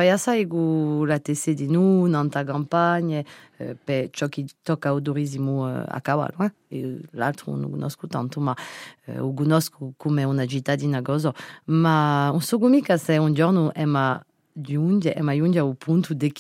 assai 0.09 0.47
con 0.47 1.05
la 1.05 1.19
TC 1.19 1.49
di 1.49 1.69
noi, 1.69 2.09
nella 2.09 2.43
campagna, 2.45 3.21
eh, 3.57 3.75
per 3.75 4.11
ciò 4.11 4.29
che 4.29 4.45
tocca 4.63 4.91
al 4.91 5.01
turismo 5.01 5.65
a 5.65 5.99
cavallo. 5.99 6.37
Eh? 6.39 6.77
E 6.77 6.99
l'altro 7.11 7.53
non 7.53 7.69
conosco 7.69 8.07
tanto, 8.07 8.39
ma 8.39 8.55
eh, 9.03 9.19
conosco 9.35 9.91
come 9.97 10.23
una 10.23 10.45
cittadina 10.45 11.01
cosa. 11.01 11.33
Ma 11.65 12.29
non 12.29 12.39
so 12.39 12.57
mica 12.59 12.95
se 12.95 13.17
un 13.17 13.33
giorno 13.33 13.73
è 13.73 13.83
ma 13.83 14.23
giunge, 14.53 15.11
è 15.11 15.19
ma 15.19 15.35
giunge 15.35 15.59
a 15.59 15.65
un 15.65 15.75
punto 15.75 16.13
di 16.13 16.31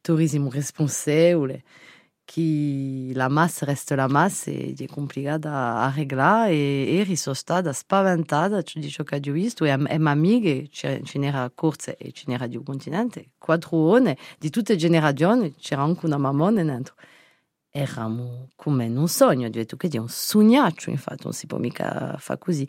turismo 0.00 0.50
responsabile 0.50 1.62
che 2.24 3.10
la 3.14 3.28
massa 3.28 3.66
resta 3.66 3.94
la 3.94 4.08
massa 4.08 4.50
e 4.50 4.74
è 4.76 4.86
complicata 4.86 5.76
a 5.82 5.92
reglare 5.94 6.52
e 6.52 6.96
eri 6.98 7.16
sono 7.16 7.34
stata 7.34 7.72
spaventata. 7.72 8.62
Di 8.74 8.88
ciò 8.88 9.02
che 9.02 9.16
ho 9.16 9.32
visto 9.32 9.64
e, 9.64 9.68
e 9.68 10.00
amica 10.02 10.66
ce 10.70 11.02
n'era 11.14 11.50
corsa 11.54 11.94
e 11.96 12.12
ce 12.12 12.24
n'era 12.26 12.46
di 12.46 12.56
un 12.56 12.64
continente 12.64 13.32
quattro 13.38 13.76
ore 13.76 14.16
di 14.38 14.50
tutte 14.50 14.72
le 14.72 14.78
generazioni 14.78 15.54
c'era 15.56 15.82
anche 15.82 16.06
una 16.06 16.16
mammona 16.16 16.62
dentro. 16.64 16.94
Eravamo 17.70 18.48
come 18.56 18.86
in 18.86 18.96
un 18.96 19.08
sogno 19.08 19.46
ho 19.46 19.50
detto 19.50 19.76
che 19.76 19.88
è 19.88 19.98
un 19.98 20.08
sognaccio 20.08 20.90
infatti 20.90 21.24
non 21.24 21.32
si 21.32 21.46
può 21.46 21.58
mica 21.58 22.16
fare 22.18 22.38
così. 22.38 22.66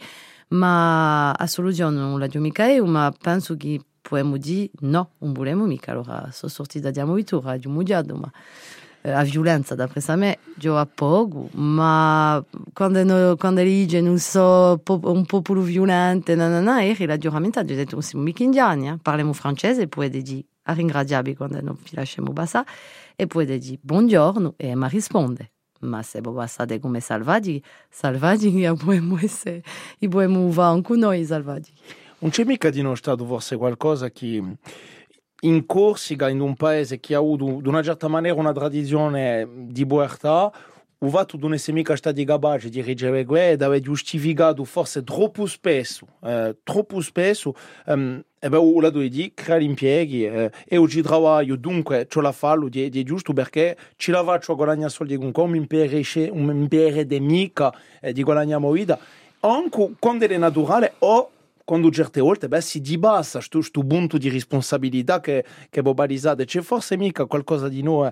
Ma 0.50 1.32
a 1.32 1.48
soluzione 1.48 1.98
non 1.98 2.20
la 2.20 2.28
mica 2.34 2.68
io 2.68 2.86
ma 2.86 3.12
penso 3.18 3.56
che 3.56 3.80
possiamo 4.02 4.38
dire 4.38 4.70
no 4.82 5.12
non 5.20 5.32
vogliamo 5.34 5.66
mica. 5.66 5.92
Allora 5.92 6.30
sono 6.32 6.52
sortita 6.52 6.86
da 6.86 6.92
Diamovitura 6.92 7.52
Radio 7.52 7.70
Mudiado 7.70 8.16
ma 8.16 8.32
Eh, 8.32 8.85
a 9.12 9.24
violenza 9.24 9.76
da 9.76 9.88
presa 9.88 10.16
me 10.16 10.40
io 10.60 10.78
a 10.78 10.86
poco 10.86 11.50
ma 11.54 12.44
quando, 12.74 13.04
no, 13.04 13.36
quando 13.36 13.62
legge 13.62 14.02
non 14.02 14.18
so 14.18 14.82
un 14.86 15.26
popolo 15.26 15.62
violento 15.62 16.34
nanana, 16.34 16.84
eri 16.84 17.06
la 17.06 17.18
duramente 17.18 17.60
ho 17.60 17.64
detto 17.64 18.02
siamo 18.02 18.24
mica 18.24 18.44
indiani 18.44 18.90
eh? 18.90 18.98
parliamo 19.02 19.34
francese 19.34 19.84
e 19.84 19.88
poi 19.88 20.10
dire 20.10 20.46
a 20.64 20.74
ringraziarvi 20.74 21.36
quando 21.36 21.62
non 21.62 21.78
vi 21.82 21.92
lasciamo 21.94 22.34
passare 22.34 22.68
e 23.16 23.28
poi 23.28 23.46
dire 23.46 23.78
buongiorno 23.82 24.56
e 24.58 24.76
mi 24.76 24.88
risponde 24.90 25.52
ma 25.82 26.02
se 26.02 26.22
passate 26.22 26.80
come 26.80 27.00
salvati 27.00 27.62
salvati 27.90 28.50
possiamo 28.84 29.20
essere 29.22 29.62
possiamo 30.00 30.50
va 30.50 30.70
anche 30.70 30.96
noi 30.96 31.24
salvati 31.26 31.72
non 32.20 32.32
c'è 32.32 32.44
mica 32.44 32.70
di 32.70 32.82
nostro 32.82 33.14
stato 33.14 33.28
forse 33.28 33.56
qualcosa 33.58 34.10
che 34.10 34.42
in 35.42 35.66
Corsica, 35.66 36.30
in 36.30 36.40
un 36.40 36.56
paese 36.56 37.00
che 37.00 37.16
ha 37.16 37.20
avuto 37.20 37.46
in 37.46 37.68
una 37.68 37.84
certa 37.84 38.08
maniera 38.08 38.40
una 38.40 38.54
tradizione 38.54 39.48
di 39.68 39.86
boertà, 39.86 40.52
o 40.98 41.10
fatto 41.10 41.38
di 41.38 41.54
essere 41.54 41.74
mica 41.74 41.96
stati 41.96 42.24
capaci 42.24 42.70
di 42.70 42.82
reggere 42.82 43.26
guerra 43.26 43.66
aveva 43.66 43.80
giustificato 43.80 44.64
forse 44.64 45.04
troppo 45.04 45.46
spesso, 45.46 46.08
eh, 46.24 46.56
troppo 46.64 47.02
spesso, 47.02 47.54
um, 47.88 48.22
e 48.40 48.50
beh, 48.50 48.58
la 48.82 48.90
devo 48.90 49.08
dire, 49.08 49.32
creare 49.34 49.64
impieghi 49.64 50.26
eh, 50.26 50.52
e 50.66 50.78
oggi 50.78 51.02
lavoro, 51.04 51.56
dunque 51.56 52.08
ce 52.10 52.22
la 52.22 52.32
fallo, 52.32 52.70
di, 52.70 52.90
di 52.90 53.04
giusto 53.04 53.34
perché 53.34 53.78
ci 53.98 54.12
la 54.12 54.24
faccio 54.24 54.54
a 54.54 54.56
guadagnare 54.56 54.90
soldi 54.90 55.18
con 55.18 55.32
un 55.36 55.56
impero 55.56 57.04
di 57.04 57.20
mica 57.20 57.74
eh, 58.02 58.14
di 58.14 58.24
guadagnare 58.24 58.72
vita, 58.72 58.98
anche 59.42 59.92
quando 60.00 60.26
è 60.26 60.38
naturale 60.38 60.94
o 61.00 61.32
quando 61.66 61.92
certe 61.92 62.22
volte 62.22 62.48
beh, 62.48 62.62
si 62.62 62.80
dibassa 62.80 63.42
questo 63.50 63.84
punto 63.84 64.18
di 64.18 64.30
responsabilità 64.30 65.20
che, 65.20 65.44
che 65.70 65.82
vocalizzate. 65.82 66.46
C'è 66.46 66.62
forse 66.62 66.96
mica 66.96 67.26
qualcosa 67.26 67.68
di 67.68 67.82
noi, 67.82 68.10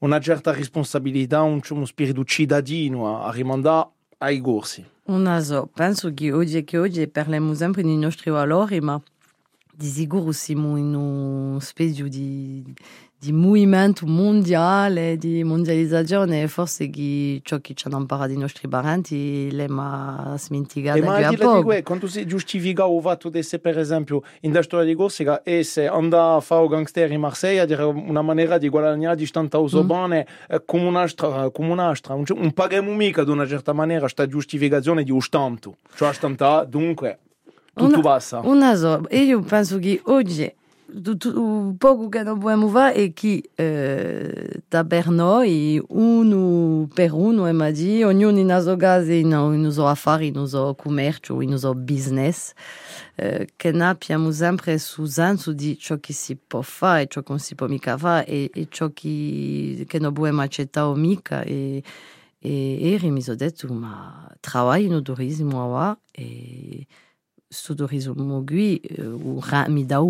una 0.00 0.18
certa 0.18 0.52
responsabilità, 0.52 1.42
un, 1.42 1.60
uno 1.70 1.84
spirito 1.86 2.24
cittadino 2.24 3.16
a, 3.16 3.28
a 3.28 3.30
rimandare 3.30 3.88
ai 4.18 4.40
corsi. 4.40 4.84
Una 5.04 5.40
so, 5.40 5.68
penso 5.72 6.12
che 6.12 6.32
oggi 6.32 6.62
che 6.64 6.78
oggi 6.78 7.06
parliamo 7.08 7.54
sempre 7.54 7.82
dei 7.82 7.96
nostri 7.96 8.30
valori, 8.30 8.80
ma 8.80 9.00
di 9.74 9.86
sicuro 9.86 10.32
siamo 10.32 10.76
in 10.76 10.94
un 10.94 11.60
specie 11.60 12.08
di, 12.08 12.62
di 13.22 13.30
movimento 13.30 14.04
mondiale, 14.04 15.16
di 15.16 15.44
mondializzazione, 15.44 16.48
forse 16.48 16.90
che 16.90 17.40
ciò 17.44 17.60
che 17.60 17.72
ci 17.72 17.86
hanno 17.86 17.98
imparato 17.98 18.32
i 18.32 18.36
nostri 18.36 18.66
parenti 18.66 19.48
l'ha 19.52 20.34
smenticato 20.36 20.98
e 20.98 21.02
ma 21.02 21.18
a 21.18 21.32
poco. 21.34 21.72
Di 21.72 21.82
quando 21.82 22.08
si 22.08 22.26
giustifica 22.26 22.84
il 22.84 23.00
fatto 23.00 23.28
di 23.28 23.38
essere, 23.38 23.62
per 23.62 23.78
esempio, 23.78 24.24
in 24.40 24.58
storia 24.62 24.84
di 24.84 24.96
Corsica, 24.96 25.44
e 25.44 25.62
se 25.62 25.86
andare 25.86 26.38
a 26.38 26.40
fare 26.40 26.66
gangster 26.66 27.12
in 27.12 27.20
Marsiglia, 27.20 27.64
dire 27.64 27.84
una 27.84 28.22
maniera 28.22 28.58
di 28.58 28.68
guadagnare 28.68 29.14
di 29.14 29.30
tanta 29.30 29.58
usobane 29.58 30.26
mm. 30.28 30.54
eh, 30.54 30.62
come 30.64 30.86
un'altra, 30.86 31.50
come 31.50 31.70
un'altra. 31.70 32.14
Non, 32.14 32.24
non 32.34 32.50
paghiamo 32.50 32.92
mica 32.92 33.22
di 33.22 33.30
una 33.30 33.46
certa 33.46 33.72
maniera 33.72 34.00
questa 34.00 34.26
giustificazione 34.26 35.04
di 35.04 35.12
un 35.12 35.20
stampo. 35.20 35.76
Cioè, 35.94 36.12
stanta, 36.12 36.64
dunque, 36.64 37.20
tutto 37.72 37.86
una, 37.86 38.00
passa. 38.00 38.40
Una 38.40 38.74
so, 38.74 39.08
e 39.08 39.20
io 39.20 39.42
penso 39.42 39.78
che 39.78 40.00
oggi 40.06 40.52
o 40.94 41.74
pouco 41.78 42.10
que 42.10 42.22
não 42.22 42.38
podemos 42.38 42.72
ver 42.72 43.10
que 43.10 43.44
ognuno 48.04 48.44
nas 48.44 48.66
no 48.66 49.56
nos 49.56 49.78
affari 49.78 50.30
nos 50.30 50.52
commercio 50.76 51.42
nos 51.42 51.64
business 51.74 52.54
uh, 53.18 53.46
che 53.56 53.72
na 53.72 53.90
abbiamo 53.90 54.30
sempre 54.32 54.78
susanzo 54.78 55.52
di 55.52 55.78
ciò 55.78 55.98
che 55.98 56.12
si 56.12 56.36
può 56.36 56.60
fare 56.60 57.06
ciò 57.06 57.22
che 57.22 57.30
non 57.30 57.38
si 57.38 57.54
può 57.54 57.66
mica 57.68 57.96
fare 57.96 58.26
e, 58.26 58.50
e 58.52 58.66
ciò 58.70 58.90
che, 58.92 59.84
che 59.88 59.98
non 59.98 60.12
dobbiamo 60.12 60.42
accettare 60.42 60.94
mica 60.96 61.42
e 61.42 61.82
e, 62.44 62.98
e 63.00 63.10
mi 63.10 63.22
sono 63.22 63.36
detto 63.36 63.72
ma 63.72 64.28
travaglio 64.40 64.90
no 64.90 65.00
turismo 65.00 65.64
e 66.10 66.86
dà 69.86 70.00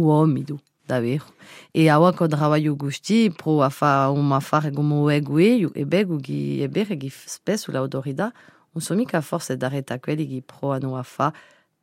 uomo 0.92 1.00
davvero 1.00 1.24
e 1.72 1.88
awa 1.88 2.12
ko 2.12 2.28
trabalho 2.28 2.76
gusti 2.76 3.30
pro 3.30 3.62
a 3.62 3.70
fa 3.70 4.10
uma 4.10 4.40
fare 4.40 4.70
como 4.72 5.10
ego 5.10 5.38
e 5.38 5.68
e 5.74 5.84
bego 5.84 6.18
che 6.20 6.62
e 6.62 6.68
bere 6.68 6.96
che 6.96 7.10
spesso 7.10 7.72
l'autorità 7.72 8.32
non 8.72 8.82
so 8.82 8.94
mica 8.94 9.20
forse 9.20 9.56
d'arreta 9.56 9.98
quelli 9.98 10.26
che 10.26 10.42
provano 10.44 10.96
a 10.96 11.02
fa 11.02 11.32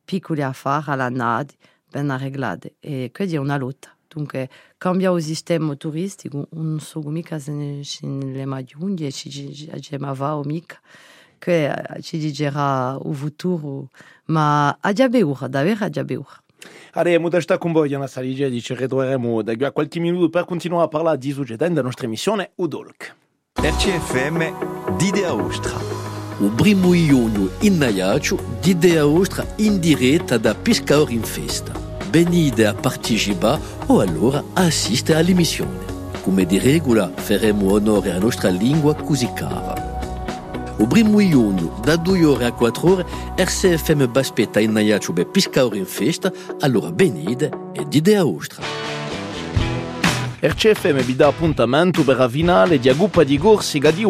piccoli 0.05 0.41
affari 0.41 0.91
alla 0.91 1.09
nadi 1.09 1.55
ben 1.91 2.09
arreglate 2.09 2.75
e 2.79 3.09
quindi 3.11 3.35
è 3.35 3.39
una 3.39 3.57
lotta 3.57 3.89
dunque 4.07 4.49
cambia 4.77 5.11
il 5.11 5.23
sistema 5.23 5.75
turistico 5.75 6.47
non 6.51 6.79
so 6.79 7.01
mica 7.01 7.39
se 7.39 7.51
ne 7.51 7.83
le 8.31 8.45
magiungi 8.45 9.05
e 9.05 9.11
ci 9.11 9.29
gemava 9.79 10.35
o 10.35 10.43
mica 10.43 10.79
che 11.39 11.73
ci 12.01 12.17
digerà 12.17 12.99
il 13.03 13.15
futuro 13.15 13.89
ma 14.25 14.77
a 14.79 14.93
già 14.93 15.07
beura 15.07 15.47
davvero 15.47 15.85
a 15.85 15.89
già 15.89 16.03
beura 16.59 16.77
Aremo 16.93 17.29
da 17.29 17.39
sta 17.39 17.57
con 17.57 17.71
voi 17.71 17.93
una 17.93 18.07
saligia 18.07 18.47
di 18.49 18.63
ritorneremo 18.65 19.41
da 19.41 19.71
qualche 19.71 19.99
minuto 19.99 20.29
per 20.29 20.45
continuare 20.45 20.85
a 20.85 20.87
parlare 20.87 21.17
di 21.17 21.31
soggetti 21.31 21.67
della 21.67 21.81
nostra 21.81 22.05
emissione 22.05 22.51
Udolk. 22.55 23.15
RCFM 23.53 24.97
d'Idea 24.97 25.33
Ostra. 25.33 25.77
O 26.41 26.49
primo 26.49 26.93
iunio 26.93 27.51
in 27.61 27.77
Naiacio 27.77 28.39
d'Idea 28.61 29.05
Ostra 29.05 29.45
in 29.57 29.79
diretta 29.79 30.37
da 30.37 30.55
Pescaor 30.55 31.11
in 31.11 31.23
Festa. 31.23 31.73
Venite 32.09 32.65
a 32.65 32.73
partecipare 32.73 33.61
o 33.87 33.99
allora 33.99 34.39
a 34.53 34.63
assistere 34.63 35.19
all'emissione. 35.19 35.97
Come 36.21 36.45
di 36.45 36.57
regola 36.57 37.11
faremo 37.13 37.71
onore 37.71 38.11
alla 38.11 38.19
nostra 38.19 38.49
lingua 38.49 38.95
così 38.95 39.31
cara. 39.33 39.78
O 40.81 40.87
primo 40.87 41.19
iunio, 41.19 41.73
da 41.83 41.97
2 41.97 42.23
ore 42.23 42.45
a 42.45 42.53
4 42.53 42.89
ore, 42.89 43.05
RCFM 43.35 44.05
baspetta 44.05 44.61
in 44.61 44.71
Naiacio 44.71 45.11
be 45.11 45.25
Piscaur 45.25 45.75
in 45.75 45.85
festa, 45.85 46.31
allora 46.61 46.89
benide 46.89 47.51
e 47.73 47.85
d'idea 47.85 48.25
ostra. 48.25 48.63
RCFM 50.39 51.01
vi 51.01 51.17
dà 51.17 51.27
appuntamento 51.27 52.05
per 52.05 52.17
la 52.17 52.29
finale 52.29 52.79
di 52.79 52.87
Aguppa 52.87 53.25
di 53.25 53.37
di. 53.37 54.05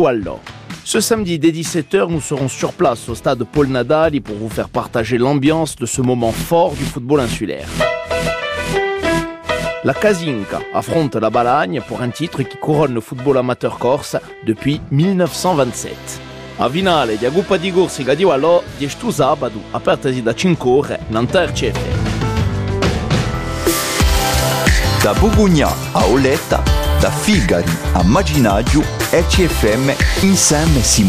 Ce 0.84 1.02
samedi 1.02 1.40
dès 1.40 1.52
17h, 1.52 2.08
nous 2.08 2.24
serons 2.24 2.48
sur 2.48 2.72
place 2.74 3.10
au 3.10 3.16
stade 3.16 3.44
Paul 3.46 3.70
Nadal 3.70 4.22
pour 4.22 4.36
vous 4.36 4.50
faire 4.50 4.70
partager 4.70 5.18
l'ambiance 5.18 5.76
de 5.76 5.88
ce 5.88 6.02
moment 6.04 6.32
fort 6.32 6.76
du 6.76 6.84
football 6.84 7.22
insulaire. 7.22 7.68
La 9.84 9.94
Casinca 9.96 10.60
affronte 10.72 11.16
la 11.16 11.32
Balagne 11.32 11.82
pour 11.88 12.02
un 12.02 12.12
titre 12.12 12.44
qui 12.44 12.58
couronne 12.58 12.94
le 12.94 13.02
football 13.02 13.38
amateur 13.38 13.80
corse 13.80 14.18
depuis 14.46 14.80
1927. 14.92 16.29
A 16.62 16.70
finale 16.70 17.18
di 17.18 17.26
Aguppa 17.26 17.56
di 17.56 17.72
Corsica 17.72 18.14
di 18.14 18.26
di 18.76 18.90
stu 18.90 19.12
sabato, 19.12 19.62
apertasi 19.72 20.22
da 20.22 20.36
5 20.36 20.70
ore, 20.70 21.00
Nanter 21.08 21.54
CF. 21.54 21.80
Da 25.02 25.14
Bugugna 25.14 25.74
a 25.94 26.06
Oletta, 26.08 26.62
da 27.00 27.10
Figari 27.12 27.72
a 27.94 28.04
Maginaggio, 28.04 28.84
RCFM 29.10 29.94
insieme 30.26 30.82
si 30.82 31.06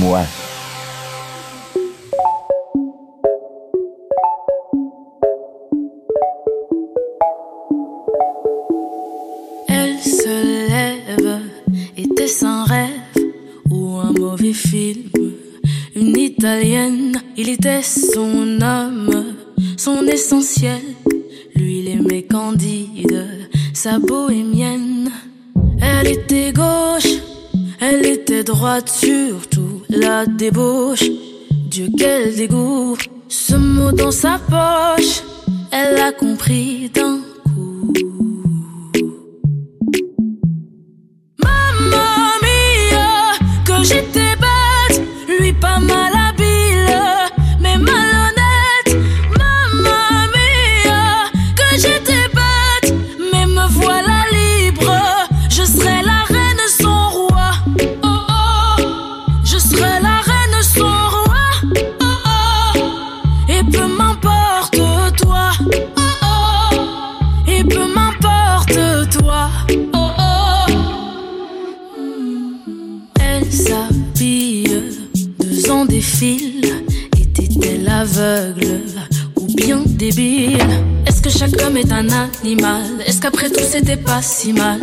son 17.90 18.61
âme, 18.61 19.35
son 19.76 20.06
essentiel. 20.06 20.80
Lui, 21.56 21.80
il 21.80 21.88
aimait 21.88 22.23
Candide, 22.23 23.26
sa 23.75 23.99
bohémienne. 23.99 25.11
Elle 25.82 26.09
était 26.09 26.52
gauche, 26.52 27.18
elle 27.80 28.06
était 28.06 28.44
droite, 28.44 28.88
surtout 28.88 29.82
la 29.88 30.26
débauche. 30.26 31.04
Dieu, 31.68 31.88
quel 31.99 32.35
dégoût, 32.37 32.97
ce 33.28 33.54
mot 33.56 33.92
dans 33.92 34.12
sa 34.12 34.38
poche, 34.38 35.23
elle 35.73 35.99
a 36.00 36.12
compris 36.12 36.90
d'un 36.90 37.20
coup. 37.44 37.92
Mamma 41.42 42.38
mia, 42.42 43.32
Oh 43.70 44.19
pas 84.20 84.26
si 84.26 84.52
mal 84.52 84.79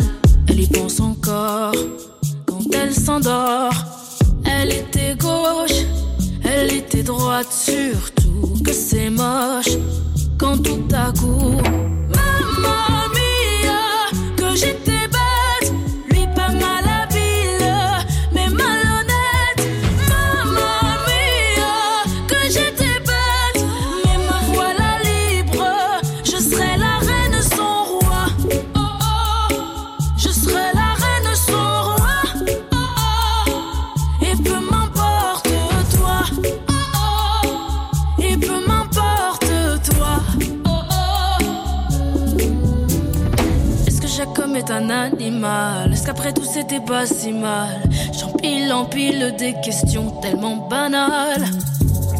pas 46.76 47.06
si 47.06 47.32
mal 47.32 47.80
J'empile, 48.12 48.72
empile 48.72 49.34
des 49.38 49.54
questions 49.64 50.10
tellement 50.20 50.56
banales. 50.68 51.46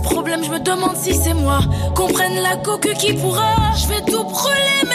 Problème, 0.03 0.43
je 0.43 0.51
me 0.51 0.59
demande 0.59 0.97
si 0.97 1.15
c'est 1.15 1.35
moi. 1.35 1.61
Qu'on 1.95 2.09
prenne 2.09 2.41
la 2.43 2.57
coque 2.57 2.93
qui 2.99 3.13
pourra. 3.13 3.55
Je 3.77 3.89
vais 3.89 4.01
tout 4.01 4.25
brûler, 4.25 4.88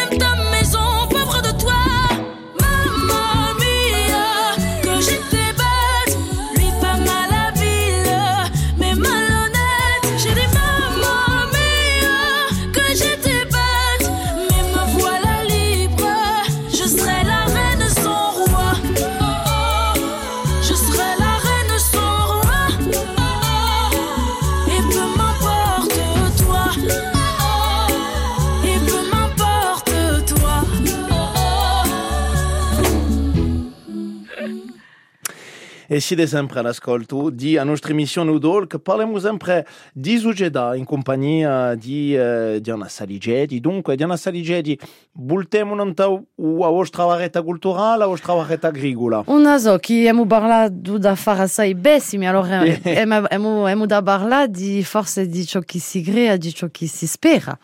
E 35.93 35.99
siete 35.99 36.25
sempre 36.25 36.57
all'ascolto 36.57 37.29
di 37.29 37.55
a 37.55 37.63
nostra 37.63 37.91
emissione 37.91 38.31
Udol 38.31 38.65
che 38.65 38.79
parliamo 38.79 39.19
sempre 39.19 39.67
di 39.93 40.17
Sugeda 40.17 40.73
in 40.73 40.85
compagnia 40.85 41.75
di 41.75 42.15
eh, 42.17 42.57
Diana 42.59 42.87
Saligedi. 42.87 43.59
Dunque, 43.59 43.95
Diana 43.95 44.17
Saligedi, 44.17 44.75
bultemo 45.11 45.75
non 45.75 45.93
tau 45.93 46.15
a 46.15 46.69
vostra 46.69 47.03
vareta 47.03 47.43
culturale, 47.43 48.05
a 48.05 48.07
vostra 48.07 48.33
vareta 48.33 48.69
agricola. 48.69 49.21
Una 49.27 49.59
zo 49.59 49.77
que 49.77 50.07
hemos 50.07 50.25
parlado 50.25 50.97
da 50.97 51.15
far 51.15 51.41
assai 51.41 51.75
bessimi, 51.75 52.25
allora 52.25 52.65
hemos, 52.83 53.29
hemos 53.29 53.85
da 53.85 54.01
parlare 54.01 54.49
di 54.49 54.83
forse 54.83 55.27
di 55.27 55.45
ciò 55.45 55.59
che 55.59 55.77
si 55.77 56.01
crea, 56.01 56.37
di 56.37 56.51
ciò 56.51 56.69
che 56.71 56.87
si 56.87 57.05
spera. 57.05 57.55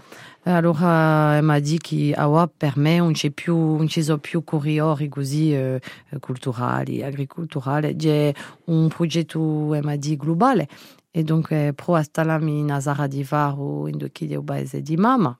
Allora 0.44 1.38
eh, 1.38 1.42
mi 1.42 1.62
dit 1.62 1.82
che 1.82 2.14
awa 2.16 2.48
per 2.48 2.78
me 2.78 2.98
non 2.98 3.12
c'è 3.12 3.30
più, 3.30 3.56
non 3.56 3.88
ci 3.88 4.02
sono 4.02 4.20
più 4.20 4.44
corridori 4.44 5.10
così 5.10 5.54
eh, 5.54 5.82
culturali, 6.20 7.04
agricolturali, 7.04 7.96
c'è 7.96 8.34
un 8.66 8.88
progetto 8.88 9.74
eh, 9.76 9.84
mi 9.84 9.98
dit 9.98 10.18
globale 10.18 10.68
e 11.12 11.24
dunque 11.24 11.74
pro 11.76 11.96
astalami 11.96 12.60
in 12.60 12.72
Azara 12.72 13.08
di 13.08 13.24
Varo 13.24 13.88
in 13.88 13.98
due 13.98 14.12
chiede 14.12 14.42
paese 14.42 14.82
di 14.82 14.96
mamma 14.96 15.38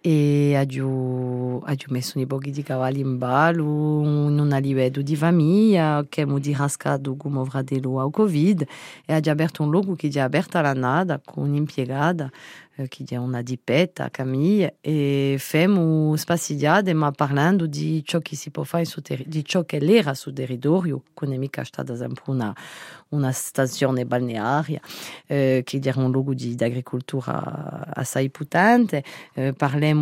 e 0.00 0.54
abbiamo, 0.56 1.60
abbiamo 1.64 1.94
messo 1.94 2.24
boghi 2.24 2.50
di 2.50 2.62
cavalli 2.62 3.00
in 3.00 3.18
ballo, 3.18 3.64
non 3.64 4.52
a 4.52 4.58
livello 4.58 5.02
di 5.02 5.16
famiglia, 5.16 6.04
che 6.08 6.22
abbiamo 6.22 6.38
di 6.38 6.54
rascato 6.54 7.16
come 7.16 7.44
fratello 7.44 8.00
al 8.00 8.10
Covid 8.10 8.66
e 9.04 9.12
abbiamo 9.12 9.40
aperto 9.40 9.62
un 9.62 9.70
luogo 9.70 9.94
che 9.94 10.08
è 10.08 10.18
aperto 10.18 10.58
alla 10.58 10.72
nada 10.72 11.20
con 11.24 11.48
un'impiegata 11.48 12.30
eh, 12.78 12.86
che 12.86 13.04
è 13.08 13.16
una 13.16 13.42
dipetta, 13.42 14.08
Camille, 14.08 14.76
e 14.80 15.36
femo 15.38 16.14
spaziate 16.14 16.94
ma 16.94 17.10
parlando 17.10 17.66
di 17.66 18.02
ciò 18.04 18.20
che 18.20 18.36
si 18.36 18.50
può 18.50 18.62
fare 18.62 18.84
su 18.84 19.02
di 19.26 19.44
ciò 19.44 19.64
che 19.64 19.80
l'era 19.80 20.14
sul 20.14 20.32
territorio, 20.32 21.02
mica 21.20 21.64
stata 21.64 21.96
sempre 21.96 22.22
una, 22.26 22.54
una 23.08 23.32
stazione 23.32 24.06
balnearia, 24.06 24.80
eh, 25.26 25.62
che 25.64 25.80
era 25.82 26.00
un 26.00 26.12
luogo 26.12 26.34
di, 26.34 26.54
di 26.54 26.64
agricoltura 26.64 27.84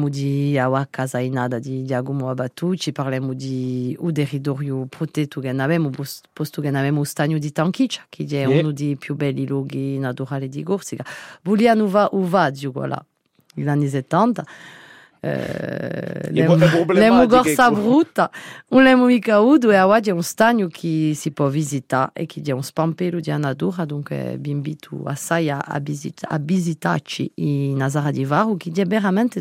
di 0.09 0.59
awa 0.59 0.87
casainada 0.89 1.59
di 1.59 1.85
Giacomo 1.85 2.29
Abatucci, 2.31 2.93
parliamo 2.93 3.33
di 3.35 3.97
un 4.01 4.13
territorio 4.13 4.87
protetto 4.87 5.41
che 5.41 5.49
pos- 5.91 6.21
posto 6.33 6.61
che 6.61 6.69
avevamo 6.69 7.05
stagno 7.05 7.39
di 7.39 7.53
Tanchiccia, 7.53 8.07
che 8.09 8.25
è 8.25 8.47
Yeah. 8.47 8.59
uno 8.61 8.73
dei 8.73 8.97
più 8.97 9.15
belli 9.15 9.47
luoghi 9.47 9.99
naturali 9.99 10.49
di 10.49 10.63
Corsica. 10.63 11.05
Vogliamo 11.43 11.87
va 11.89 12.09
Uvaggio, 12.13 12.71
voilà, 12.71 13.03
negli 13.55 13.69
anni 13.69 13.89
70. 13.89 14.45
E 15.23 16.41
lemo, 16.41 16.55
é 16.55 16.95
lemo 16.95 17.29
Gorsa 17.29 17.71
Bruta, 17.71 18.31
um 18.71 18.79
lemo 18.79 19.07
micaúdo 19.07 19.71
é 19.71 19.79
a 19.79 19.85
água 19.85 20.01
de 20.01 20.13
um 20.13 20.21
estanho 20.21 20.69
que 20.69 21.15
se 21.15 21.31
pode 21.31 21.55
visitar 21.55 22.13
e 22.17 22.27
que 22.27 22.51
é 22.51 22.55
um 22.55 22.61
pampeiro 22.75 23.21
de 23.21 23.31
Anadura, 23.31 23.87
donc 23.87 24.13
é 24.13 24.37
bimbito 24.37 25.03
a 25.07 25.17
saia 25.17 25.59
a, 25.65 25.79
visita, 25.79 26.27
a 26.31 26.39
visitar-te 26.39 27.33
e 27.37 27.75
Nazara 27.77 28.13
de 28.13 28.25
Varro, 28.25 28.57
que 28.57 28.73
é 28.81 28.85
veramente 28.85 29.41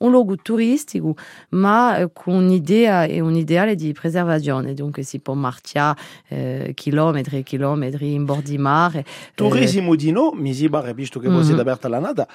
um 0.00 0.08
logo 0.08 0.36
turístico, 0.36 1.16
mas 1.50 2.08
com 2.14 2.40
ideia 2.50 3.10
e 3.10 3.22
um 3.22 3.36
ideal 3.36 3.74
de 3.74 3.92
preservação, 3.94 4.62
e 4.68 4.74
donc 4.74 5.02
se 5.04 5.18
pode 5.18 5.38
marchar 5.38 5.96
eh, 6.30 6.72
quilômetros 6.76 7.38
e 7.38 7.42
quilômetros 7.42 8.02
em 8.02 8.24
bordo 8.24 8.44
de 8.44 8.58
mar. 8.58 8.92
Turismo 9.34 9.94
eh, 9.94 9.96
de 9.96 10.12
novo, 10.12 10.36
misibar, 10.36 10.94
visto 10.94 11.20
que 11.20 11.28
você 11.28 11.52
é 11.52 11.64
berta 11.64 11.88
lá 11.88 12.00
nada, 12.00 12.28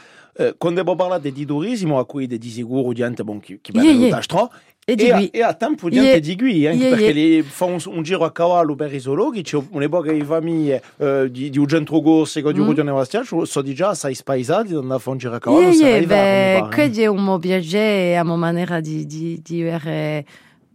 quando 0.57 0.79
eu 0.79 0.85
vou 0.85 0.97
falar 0.97 1.19
de 1.19 1.45
turismo, 1.45 1.99
a 1.99 2.05
cuida 2.05 2.39
de 2.39 2.49
sicuro 2.73 2.93
gente 2.93 3.23
bon, 3.23 3.39
che, 3.39 3.59
che 3.61 3.71
da 4.09 4.21
stro, 4.21 4.51
e 4.85 5.11
a, 5.11 5.15
qui. 5.15 5.27
e 5.27 5.41
a 5.41 5.53
tempo 5.53 5.89
di 5.89 5.97
perché 6.89 7.11
li 7.11 7.41
fa 7.41 7.65
un, 7.65 7.77
un 7.85 8.03
giro 8.03 8.25
a 8.25 8.31
cavallo 8.31 8.75
per 8.75 8.93
i 8.93 8.99
zoologhi, 8.99 9.41
c'è 9.41 9.57
un'epoca 9.69 10.11
di 10.11 10.23
famiglie 10.23 10.83
eh, 10.97 11.31
di, 11.31 11.49
di 11.49 11.57
un 11.57 11.67
centro 11.67 12.01
che 12.41 12.51
di 12.51 12.59
Mm. 12.59 12.65
so 13.43 13.61
di 13.61 13.73
già 13.73 13.93
spaesati, 14.13 14.73
a 14.73 14.81
fare 14.81 15.09
un 15.11 15.17
giro 15.17 15.35
a 15.35 15.39
cavallo, 15.39 15.69
Yeah, 15.69 15.97
yeah, 15.99 16.05
beh, 16.05 16.67
che 16.69 16.91
è 16.91 17.05
un 17.07 17.23
mo 17.23 17.37
piacere, 17.39 18.17
a 18.17 18.23
mo 18.23 18.35
maniera 18.35 18.81
di, 18.81 19.05
di, 19.05 19.39
di 19.41 19.61
avere 19.61 20.25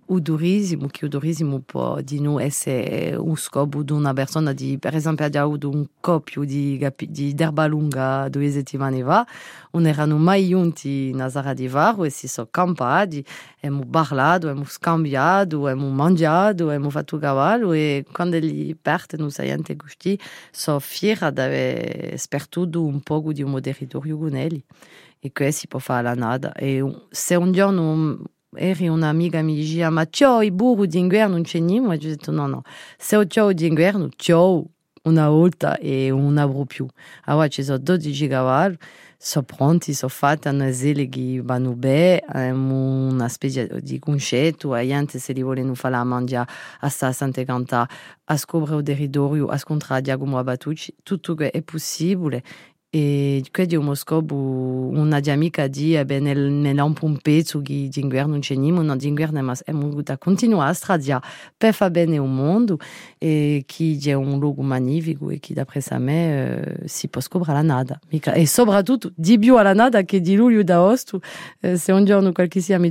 o 0.09 0.19
turismo, 0.23 0.89
que 0.89 1.05
o 1.05 1.11
turismo 1.11 1.61
pode 1.61 2.19
não 2.19 2.41
é 2.41 2.49
ser 2.49 3.21
o 3.21 3.35
escopo 3.35 3.85
de 3.85 3.93
uma 3.93 4.15
pessoa, 4.15 4.55
de, 4.55 4.79
por 4.79 4.95
exemplo, 4.95 5.27
é 5.27 5.29
de 5.29 5.67
um 5.67 5.87
copio 6.01 6.47
de, 6.47 6.81
de 7.11 7.35
Derbalunga 7.35 8.31
do 8.31 8.43
Izetimaneva, 8.43 9.27
onde 9.71 9.91
era 9.91 10.07
no 10.07 10.19
Maiunti, 10.19 11.13
na 11.15 11.29
Zara 11.29 11.55
de 11.55 11.69
Varro, 11.69 12.07
e 12.07 12.11
se 12.11 12.27
só 12.27 12.47
campado, 12.47 13.23
é 13.63 13.71
barlado, 13.71 14.49
é 14.49 14.55
cambiado, 14.81 15.69
é 15.69 15.75
mandiado, 15.75 16.71
é 16.71 16.81
fatu 16.91 17.19
cavalo, 17.21 17.77
e 17.77 18.03
quando 18.15 18.33
ele 18.33 18.75
parte 18.77 19.19
no 19.19 19.31
Saiante 19.31 19.75
Gusti, 19.75 20.19
só 20.51 20.81
fiera 20.81 21.31
de 21.31 21.43
haver 21.43 22.13
é, 22.13 22.15
espertudo 22.15 22.87
um 22.87 22.99
pouco 22.99 23.35
de 23.35 23.45
um 23.45 23.61
território 23.61 24.17
com 24.17 24.35
ele. 24.35 24.65
E 25.23 25.29
que 25.29 25.45
esse 25.45 25.67
pode 25.67 25.85
falar 25.85 26.17
nada. 26.17 26.55
E 26.63 26.79
se 27.13 27.37
um 27.37 27.51
dia 27.51 27.71
não 27.73 28.21
eri 28.57 28.89
un'amica 28.89 29.43
mi 29.43 29.55
diceva 29.55 29.91
ma 29.91 30.09
i 30.43 30.51
burri 30.51 30.87
d'inverno 30.87 31.35
non 31.35 31.43
c'è 31.43 31.59
niente 31.59 32.09
e 32.11 32.17
no 32.31 32.47
no 32.47 32.63
se 32.97 33.27
ciao 33.27 33.53
d'inverno 33.53 34.09
ciao 34.17 34.65
una 35.03 35.29
volta 35.29 35.79
e 35.79 36.11
un 36.11 36.37
avrò 36.37 36.65
più. 36.65 36.87
Allora 37.25 37.49
ci 37.49 37.63
sono 37.63 37.79
12 37.79 38.27
cavalli 38.29 38.77
sono 39.21 39.45
pronti, 39.45 39.95
sono 39.95 40.13
fatti, 40.13 40.47
hanno 40.47 40.63
esili 40.63 41.09
che 41.09 41.41
vanno 41.43 41.75
bene, 41.75 42.23
hanno 42.29 43.09
una 43.09 43.29
specie 43.29 43.81
di 43.83 43.99
concetto, 43.99 44.77
e 44.77 44.87
gente 44.87 45.19
se 45.19 45.33
li 45.33 45.43
vogliono 45.43 45.75
fare 45.75 45.97
a 45.97 46.05
mangiare, 46.05 46.49
a 46.81 46.89
stare 46.89 47.11
a 47.11 47.15
Santa 47.15 47.43
Canta, 47.43 47.89
a 48.25 48.37
scoprire 48.37 48.77
il 48.77 48.85
territorio, 48.85 49.47
a 49.47 49.59
scontrare 49.59 50.03
Giacomo 50.03 50.39
Abatucci, 50.39 50.95
tutto 51.03 51.35
che 51.35 51.51
è 51.51 51.63
possibile 51.63 52.45
e 52.91 53.45
quindi 53.53 53.77
un 53.77 53.85
moscobu 53.85 54.91
una 54.95 55.21
di 55.21 55.29
amica 55.29 55.67
di 55.67 55.95
e 55.95 56.07
bene 56.07 56.33
nel 56.33 56.81
un 57.05 57.19
pezzo 57.19 57.61
che 57.61 57.89
di 57.91 58.01
inverno 58.01 58.31
non 58.33 58.41
c'è 58.41 58.55
niente 58.55 58.83
non 58.83 58.97
di 58.97 59.09
inverno 59.09 59.43
ma 59.43 59.55
è 59.63 59.73
a 60.63 60.73
stradia 60.73 61.21
per 61.55 61.75
fa 61.75 61.91
bene 61.91 62.17
un 64.15 64.39
luogo 64.39 64.63
magnifico 64.63 65.29
e 65.29 65.39
chi 65.39 65.53
d'après 65.53 65.85
sa 65.85 65.99
me 65.99 66.81
eh, 66.83 66.89
si 66.89 67.09
può 67.09 67.21
scoprire 67.21 67.53
la 67.53 67.63
nada 67.63 68.01
Mica. 68.09 68.33
e 68.33 68.47
soprattutto 68.47 69.13
di 69.15 69.39
più 69.39 69.59
alla 69.59 69.75
nada 69.75 70.03
che 70.05 70.23
di 70.23 70.35
luglio 70.35 70.63
da 70.63 70.81
eh, 71.61 71.77
un 71.93 72.07
giorno 72.07 72.33
mi 72.79 72.89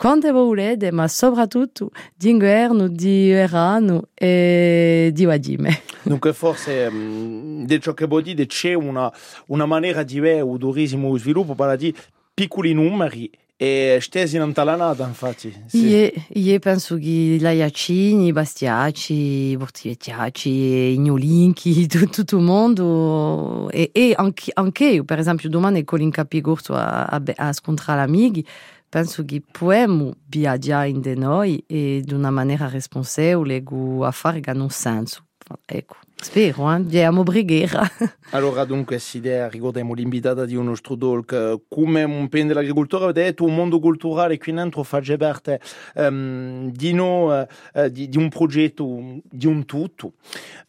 quando 0.00 0.32
volete, 0.32 0.90
ma 0.92 1.06
soprattutto 1.08 1.90
di 2.16 2.30
inverno, 2.30 2.88
di 2.88 3.28
verano 3.28 4.04
e 4.14 5.10
di 5.12 5.26
Wajime. 5.26 5.82
Dunque 6.04 6.32
forse 6.32 6.88
um, 6.90 7.66
di 7.66 7.78
ciò 7.82 7.92
che 7.92 8.06
vuol 8.06 8.22
dire 8.22 8.46
c'è 8.46 8.72
una, 8.72 9.12
una 9.48 9.66
maniera 9.66 10.02
di 10.02 10.18
turismo 10.58 11.14
sviluppo 11.18 11.54
per 11.54 11.76
di 11.76 11.94
piccoli 12.32 12.72
numeri 12.72 13.30
e 13.58 13.98
stesi 14.00 14.38
in 14.38 14.52
talanata 14.54 15.06
infatti 15.06 15.54
sì. 15.66 15.88
io, 15.88 16.10
io 16.28 16.58
penso 16.60 16.96
che 16.96 17.36
la 17.38 17.50
Iacini, 17.50 18.28
i 18.28 18.32
Bastiaci, 18.32 19.12
i 19.50 19.56
Bortivettiaci, 19.58 20.48
i 20.48 20.98
Gnolinchi, 20.98 21.84
tutto, 22.08 22.38
il 22.38 22.42
mondo 22.42 23.68
e, 23.68 23.90
e 23.92 24.14
anche, 24.16 24.50
anche 24.54 24.86
io 24.86 25.04
per 25.04 25.18
esempio 25.18 25.50
domani 25.50 25.84
con 25.84 25.98
l'incapigurto 25.98 26.72
a, 26.72 27.04
a, 27.04 27.22
a 27.36 27.52
scontrare 27.52 28.00
amici 28.00 28.42
penso 28.90 29.24
que 29.24 29.40
podemos 29.40 30.14
viajar 30.28 30.80
ainda 30.80 31.14
nós 31.14 31.58
e 31.68 32.02
de 32.04 32.14
uma 32.14 32.30
maneira 32.30 32.66
responsável 32.66 33.42
lego 33.42 34.04
a 34.04 34.12
farga 34.12 34.52
no 34.52 34.70
senso. 34.70 35.22
Ecco, 35.68 35.96
Spero, 36.22 36.70
eh? 36.74 36.84
Diamo 36.84 37.22
brighiera. 37.22 37.82
allora, 38.32 38.64
dunque, 38.64 39.00
idea, 39.14 39.48
ricordiamo 39.48 39.94
l'invitata 39.94 40.44
di 40.44 40.54
uno 40.54 40.74
talk, 40.76 41.62
come 41.66 42.02
un 42.04 42.28
pen 42.28 42.46
dell'agricoltura, 42.46 43.04
avete 43.04 43.22
detto 43.22 43.44
un 43.44 43.54
mondo 43.54 43.80
culturale 43.80 44.36
qui 44.36 44.52
dentro 44.52 44.82
fa 44.82 45.00
parte 45.16 45.60
um, 45.94 46.70
di, 46.72 46.92
no, 46.92 47.40
uh, 47.40 47.88
di, 47.88 48.10
di, 48.10 48.18
un 48.18 48.28
progetto, 48.28 49.20
di 49.24 49.46
un 49.46 49.64
tutto. 49.64 50.12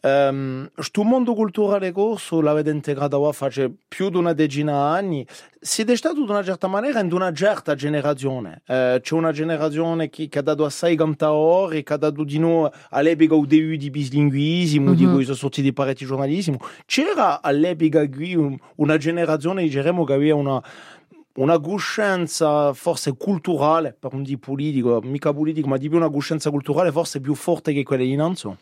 Questo 0.00 1.00
um, 1.02 1.08
mondo 1.08 1.34
culturale 1.34 1.92
corso 1.92 2.40
l'avete 2.40 2.70
integrato 2.70 3.28
a 3.28 3.32
fare 3.32 3.70
più 3.86 4.08
di 4.08 4.16
una 4.16 4.32
decina 4.32 4.72
di 4.72 4.78
anni, 4.78 5.26
siete 5.60 5.94
stato 5.96 6.24
di 6.24 6.28
una 6.28 6.42
certa 6.42 6.66
maniera 6.66 6.98
in 6.98 7.12
una 7.12 7.32
certa 7.32 7.76
generazione. 7.76 8.62
Uh, 8.66 8.98
c'è 9.00 9.14
una 9.14 9.30
generazione 9.30 10.08
che, 10.08 10.28
che, 10.28 10.38
ha 10.40 10.42
dato 10.42 10.64
assai 10.64 10.96
tanta 10.96 11.32
ore, 11.32 11.84
che 11.84 11.92
ha 11.92 11.96
dato 11.98 12.24
di 12.24 12.38
noi 12.38 12.68
all'epoca 12.90 13.34
un 13.36 13.46
debut 13.46 13.76
di 13.76 13.90
bislinguismo, 13.90 14.86
mm-hmm. 14.86 14.94
di 14.96 15.06
questo 15.06 15.34
sorti 15.42 15.62
di 15.62 15.72
pareti 15.72 16.04
giornalismo. 16.04 16.58
C'era 16.86 17.42
all'epoca 17.42 18.08
qui 18.08 18.58
una 18.76 18.96
generazione, 18.96 19.66
diremmo, 19.66 20.04
che 20.04 20.12
aveva 20.12 20.36
una 20.36 20.62
una 21.34 21.58
coscienza 21.58 22.74
forse 22.74 23.16
culturale, 23.16 23.96
per 23.98 24.12
un 24.12 24.22
di 24.22 24.36
politico, 24.36 25.00
mica 25.02 25.32
politico, 25.32 25.66
ma 25.66 25.78
di 25.78 25.88
più 25.88 25.96
una 25.96 26.10
coscienza 26.10 26.50
culturale 26.50 26.92
forse 26.92 27.20
più 27.20 27.34
forte 27.34 27.72
che 27.72 27.82
quella 27.84 28.02
di 28.02 28.14
Nanzo. 28.14 28.58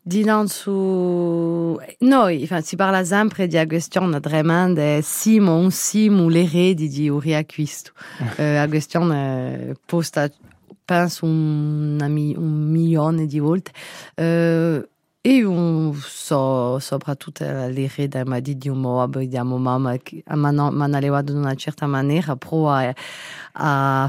Di 0.00 0.22
Nanzo, 0.22 1.80
noi, 2.00 2.42
enfin, 2.42 2.62
si 2.62 2.76
parla 2.76 3.02
sempre 3.04 3.46
di 3.46 3.66
questione 3.66 4.20
tremenda, 4.20 5.00
siamo 5.00 5.56
un 5.56 5.70
siamo 5.70 6.28
l'eredi 6.28 6.88
di 6.88 7.08
Uri 7.08 7.34
Acquisto. 7.34 7.92
uh, 8.18 8.42
la 8.42 8.68
questione 8.70 9.74
posta, 9.84 10.30
penso, 10.84 11.24
un, 11.24 11.98
un 12.00 12.70
milione 12.70 13.26
di 13.26 13.38
volte. 13.38 13.72
Uh, 15.26 15.30
E 15.30 15.42
un 15.44 15.94
so 15.94 16.78
soprattutto 16.78 17.44
l'erede 17.44 18.24
m'a 18.24 18.40
dit 18.40 18.58
di 18.58 18.68
un 18.68 18.78
mo 18.80 19.00
abbiamo 19.00 19.56
mamma 19.56 19.96
m'hanno 20.34 20.96
allevato 20.96 21.32
in 21.32 21.38
una 21.38 21.54
certa 21.54 21.86
maniera 21.86 22.36
pro 22.36 22.68
a, 22.70 22.94
a 23.52 24.08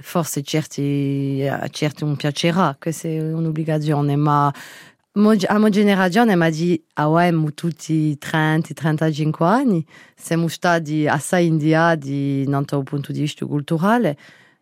forse 0.00 0.42
certi 0.42 1.46
a 1.46 1.68
certi 1.68 2.04
piacerà 2.16 2.76
questa 2.80 3.08
è 3.08 3.32
un'obbligazione 3.32 4.16
ma 4.16 4.46
a 4.46 5.58
mia 5.58 5.68
generazione 5.68 6.34
mi 6.34 6.44
ha 6.46 6.50
detto 6.50 6.82
ah 6.94 7.08
ouais 7.08 7.52
tutti 7.54 8.16
30 8.16 8.72
35 8.72 9.46
anni 9.46 9.84
siamo 10.16 10.48
stati 10.48 11.06
assai 11.06 11.46
indiati 11.46 12.44
da 12.46 12.56
un 12.58 12.84
punto 12.84 13.12
di 13.12 13.20
vista 13.20 13.44
culturale 13.44 14.16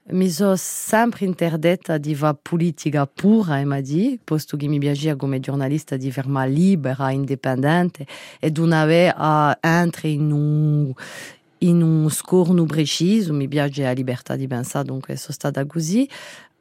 mi 0.09 0.31
so 0.31 0.55
sempre 0.57 1.25
interdetta 1.25 1.99
di 1.99 2.14
fare 2.14 2.38
politica 2.40 3.07
pura, 3.07 3.59
e 3.59 3.64
mi 3.64 3.77
ha 3.77 3.81
detto, 3.81 4.21
posto 4.23 4.57
che 4.57 4.69
mi 4.69 4.79
piaceva 4.79 5.16
come 5.16 5.40
giornalista 5.40 5.97
di 5.97 6.12
fermare 6.12 6.51
libera, 6.51 7.11
indipendente 7.11 8.07
e 8.38 8.53
non 8.55 8.73
avere 8.73 9.12
a 9.16 9.59
entrare 9.61 10.11
in 10.11 10.31
un, 10.31 10.92
in 11.59 11.83
un 11.83 12.09
scorno 12.11 12.64
preciso, 12.64 13.33
mi 13.33 13.49
piace 13.49 13.83
la 13.83 13.92
libertà 13.92 14.37
di 14.37 14.47
pensare, 14.47 14.85
dunque 14.85 15.16
sono 15.16 15.33
stata 15.33 15.66
così. 15.66 16.09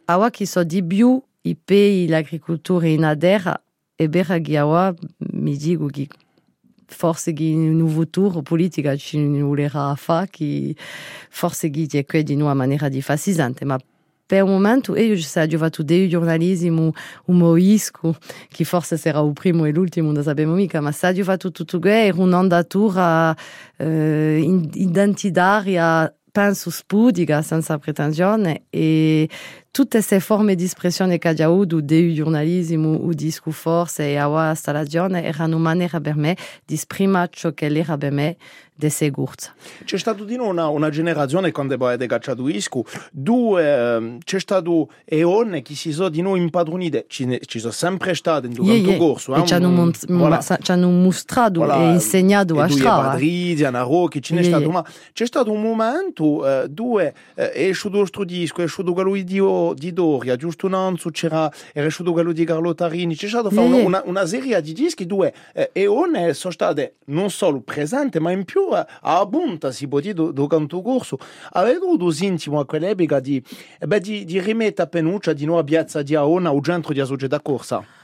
Ora 0.05 0.29
che 0.31 0.45
so 0.45 0.63
di 0.63 0.83
più 0.83 1.21
i 1.41 1.55
pei 1.55 2.07
l'agricoltura 2.07 2.87
in 2.87 3.03
adera, 3.03 3.59
e 3.95 4.09
bera 4.09 4.39
che 4.39 4.59
ora 4.59 4.93
mi 5.33 5.55
che 5.57 6.07
forse 6.87 7.33
che 7.33 7.43
un 7.43 7.77
nuovo 7.77 8.07
tour 8.07 8.41
politica 8.41 8.95
ci 8.95 9.17
forse 11.29 11.69
che 11.69 11.87
è 11.99 12.05
qui 12.05 12.23
di 12.23 12.33
una 12.35 12.53
maniera 12.53 12.89
di 12.89 13.01
fascisante 13.01 13.65
ma 13.65 13.77
per 14.27 14.41
un 14.43 14.59
dei 15.83 16.09
giornalismo 16.09 16.91
umorisco 17.25 18.15
che 18.49 18.63
forse 18.63 18.97
il 19.27 19.33
primo 19.33 19.65
e 19.65 19.71
l'ultimo 19.71 20.11
mica 20.55 20.81
ma 20.81 20.91
tutto 21.51 21.79
questo 21.79 21.99
era 21.99 22.21
un'ondatura 22.21 23.35
eh, 23.77 24.41
identitaria 24.73 26.11
penso 26.31 26.69
spudica 26.69 27.41
senza 27.41 27.77
pretensione 27.77 28.63
e 28.69 29.29
tutte 29.75 29.97
queste 29.97 30.21
forme 30.21 30.55
di 30.55 30.63
espressione 30.63 31.17
che 31.17 31.27
ha 31.27 31.45
avuto 31.45 31.81
del 31.81 32.13
giornalismo 32.13 32.93
o 32.93 33.11
disco 33.11 33.51
forse 33.51 34.11
e 34.11 34.15
a 34.15 34.53
stagione 34.55 35.25
erano 35.25 35.57
maniera 35.57 35.99
per 35.99 36.15
me 36.15 36.37
di 36.63 36.75
esprimere 36.75 37.27
ciò 37.29 37.51
che 37.51 37.65
era 37.65 37.97
per 37.97 38.13
me 38.13 38.37
di 38.77 38.89
sicurezza. 38.89 39.53
C'è 39.85 39.97
stato 39.97 40.25
di 40.25 40.35
una, 40.35 40.67
una 40.67 40.89
generazione 40.89 41.51
quando 41.51 41.77
poi 41.77 41.97
è 41.97 42.05
cacciato 42.05 42.47
isco, 42.49 42.83
due, 43.11 44.17
c'è 44.23 44.39
stato 44.39 44.89
eone 45.05 45.61
che 45.61 45.75
si 45.75 45.93
sono 45.93 46.09
di 46.09 46.21
noi 46.21 46.41
impadronite, 46.41 47.05
ci, 47.07 47.39
ci 47.45 47.59
sono 47.59 47.71
sempre 47.71 48.13
state 48.15 48.47
in 48.47 48.53
tutto 48.53 48.71
yeah, 48.71 48.89
yeah. 48.89 48.97
corso. 48.97 49.33
Eh, 49.33 49.39
e 49.39 49.45
ci 49.45 49.53
hanno, 49.53 49.91
voilà. 50.07 50.41
mostrato 50.87 51.59
voilà. 51.61 51.81
e 51.81 51.93
insegnato 51.93 52.59
a 52.59 52.67
strada. 52.67 53.09
Padrizzi, 53.11 53.63
Anna 53.63 53.81
Rocchi, 53.81 54.21
ce 54.21 54.33
n'è 54.33 54.41
yeah, 54.41 54.49
stato, 54.49 54.69
ma 54.69 54.85
c'è 55.13 55.25
stato 55.25 55.51
un 55.51 55.61
momento, 55.61 56.23
uh, 56.23 56.67
due, 56.67 57.13
uh, 57.35 57.41
è 57.41 57.69
uscito 57.69 58.01
il 58.01 58.25
disco, 58.25 58.59
è 58.59 58.65
uscito 58.65 58.91
quello 58.91 59.13
di 59.13 59.23
di 59.73 59.93
Doria, 59.93 60.35
giusto 60.35 60.67
un 60.67 60.73
anno 60.73 60.97
c'era 61.11 61.51
era 61.73 61.87
uscito 61.87 62.11
quello 62.11 62.31
di 62.31 62.45
Carlo 62.45 62.73
Tarini, 62.73 63.15
c'è 63.15 63.27
stato 63.27 63.49
yeah. 63.49 63.85
una, 63.85 64.01
una, 64.05 64.25
serie 64.25 64.61
di 64.61 64.73
dischi 64.73 65.05
dove 65.05 65.33
eh, 65.53 65.69
Eone 65.73 66.33
sono 66.33 66.53
state 66.53 66.95
non 67.05 67.29
solo 67.29 67.61
presenti, 67.61 68.19
ma 68.19 68.31
in 68.31 68.45
più 68.45 68.69
eh, 68.73 68.85
a 69.01 69.27
punta, 69.27 69.71
si 69.71 69.87
può 69.87 69.99
dire, 69.99 70.13
do 70.13 70.47
canto 70.47 70.81
corso. 70.81 71.17
Avete 71.51 71.77
avuto 71.77 72.13
intimo 72.19 72.59
a 72.59 72.65
quell'epoca 72.65 73.19
di, 73.19 73.43
eh, 73.79 73.87
beh, 73.87 73.99
di, 73.99 74.25
di 74.25 74.39
rimettere 74.39 74.83
a 74.83 74.87
penuccia 74.87 75.33
di 75.33 75.45
nuovo 75.45 75.61
a 75.61 75.63
Piazza 75.63 76.01
di 76.01 76.15
Aona 76.15 76.51
o 76.51 76.61
centro 76.61 76.93
di 76.93 77.03
società 77.05 77.39
corsa? 77.39 78.03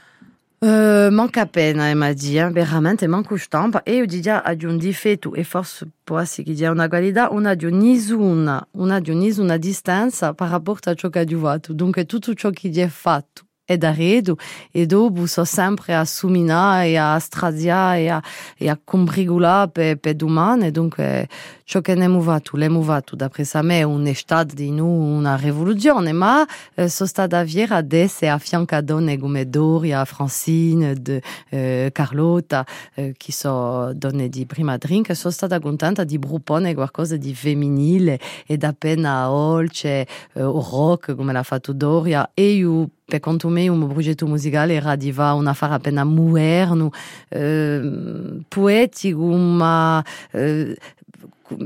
Uh, 0.64 1.10
manca 1.10 1.44
pena, 1.46 1.90
e 1.90 1.94
mi 1.96 2.14
dit, 2.14 2.52
veramente 2.52 3.08
manco 3.08 3.36
stampa 3.36 3.82
e 3.82 3.96
io 3.96 4.06
dico 4.06 4.30
ad 4.30 4.62
un 4.62 4.76
difetto 4.78 5.34
e 5.34 5.42
forse 5.42 5.88
può 6.04 6.20
essere 6.20 6.44
che 6.44 6.54
dia 6.54 6.70
una 6.70 6.86
qualità, 6.86 7.30
una 7.30 7.54
di 7.54 7.68
nessuna, 7.72 8.64
una 8.74 9.00
di 9.00 9.12
nessuna 9.12 9.56
distanza 9.56 10.34
per 10.34 10.50
rapporto 10.50 10.88
a 10.88 10.94
ciò 10.94 11.08
che 11.08 11.18
ha 11.18 11.26
fatto. 11.26 11.72
Dunque 11.72 12.06
tutto 12.06 12.32
ciò 12.34 12.50
che 12.50 12.70
è 12.70 12.86
fatto 12.86 13.46
è 13.72 13.76
da 13.78 13.92
redo 13.92 14.36
e 14.70 14.86
dopo 14.86 15.26
so 15.26 15.44
sempre 15.44 15.94
a 15.94 16.04
suminare 16.04 16.88
e 16.88 16.96
a 16.96 17.18
straziare 17.18 18.00
e 18.00 18.08
a, 18.08 18.22
e 18.56 18.68
a 18.68 18.78
combrigulare 18.82 19.68
per, 19.70 19.96
per 19.96 20.14
domani. 20.14 20.70
Dunque 20.70 21.28
ciò 21.64 21.80
che 21.80 21.94
ne 21.94 22.08
fatto 22.20 22.56
l'abbiamo 22.56 22.82
fatto 22.82 23.16
d'après 23.16 23.48
sa 23.48 23.62
me 23.62 23.82
un 23.82 24.10
stato 24.14 24.54
di 24.54 24.70
noi 24.70 25.16
una 25.16 25.36
rivoluzione 25.36 26.12
ma 26.12 26.46
eh, 26.74 26.88
sono 26.88 27.08
stata 27.08 27.44
fiera 27.44 27.80
di 27.80 27.96
essere 27.96 28.30
a 28.30 28.38
fianco 28.38 28.74
a 28.74 28.80
donne 28.80 29.18
come 29.18 29.48
Doria, 29.48 30.04
Francine, 30.04 30.94
de, 30.94 31.22
eh, 31.48 31.90
Carlotta 31.92 32.66
eh, 32.94 33.14
che 33.16 33.32
sono 33.32 33.92
donne 33.94 34.28
di 34.28 34.46
prima 34.46 34.76
drink. 34.76 35.14
Sono 35.14 35.32
stata 35.32 35.60
contenta 35.60 36.04
di 36.04 36.18
proporre 36.18 36.74
qualcosa 36.74 37.16
di 37.16 37.34
femminile 37.34 38.18
ed 38.46 38.64
appena 38.64 39.30
olce 39.30 40.06
eh, 40.34 40.42
o 40.42 40.66
rock 40.70 41.14
come 41.14 41.32
l'ha 41.32 41.42
fatto 41.42 41.72
Doria 41.72 42.30
e 42.34 42.50
io 42.52 42.88
pe 43.12 43.20
contume 43.20 43.70
um 43.70 43.86
projeto 43.88 44.26
musical 44.26 44.70
era 44.70 44.96
de 44.96 45.04
diva 45.04 45.34
una 45.34 45.52
farapena 45.52 46.02
moderno, 46.02 46.90
uh, 47.30 48.42
poético, 48.48 49.20
uma 49.20 50.02
uh, 50.32 50.74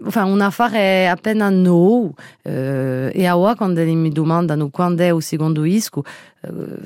enfin, 0.08 0.24
un 0.24 0.42
affaire 0.42 0.76
é 0.76 1.08
apenas 1.08 1.52
nou 1.52 2.06
uh, 2.06 3.10
e 3.14 3.24
agora 3.26 3.54
quando 3.54 3.78
ele 3.78 3.94
me 3.94 4.10
demanda 4.10 4.56
no 4.56 4.70
quando 4.70 5.02
é 5.02 5.14
o 5.14 5.20
segundo 5.20 5.62
disco, 5.62 6.04
uh, 6.42 6.84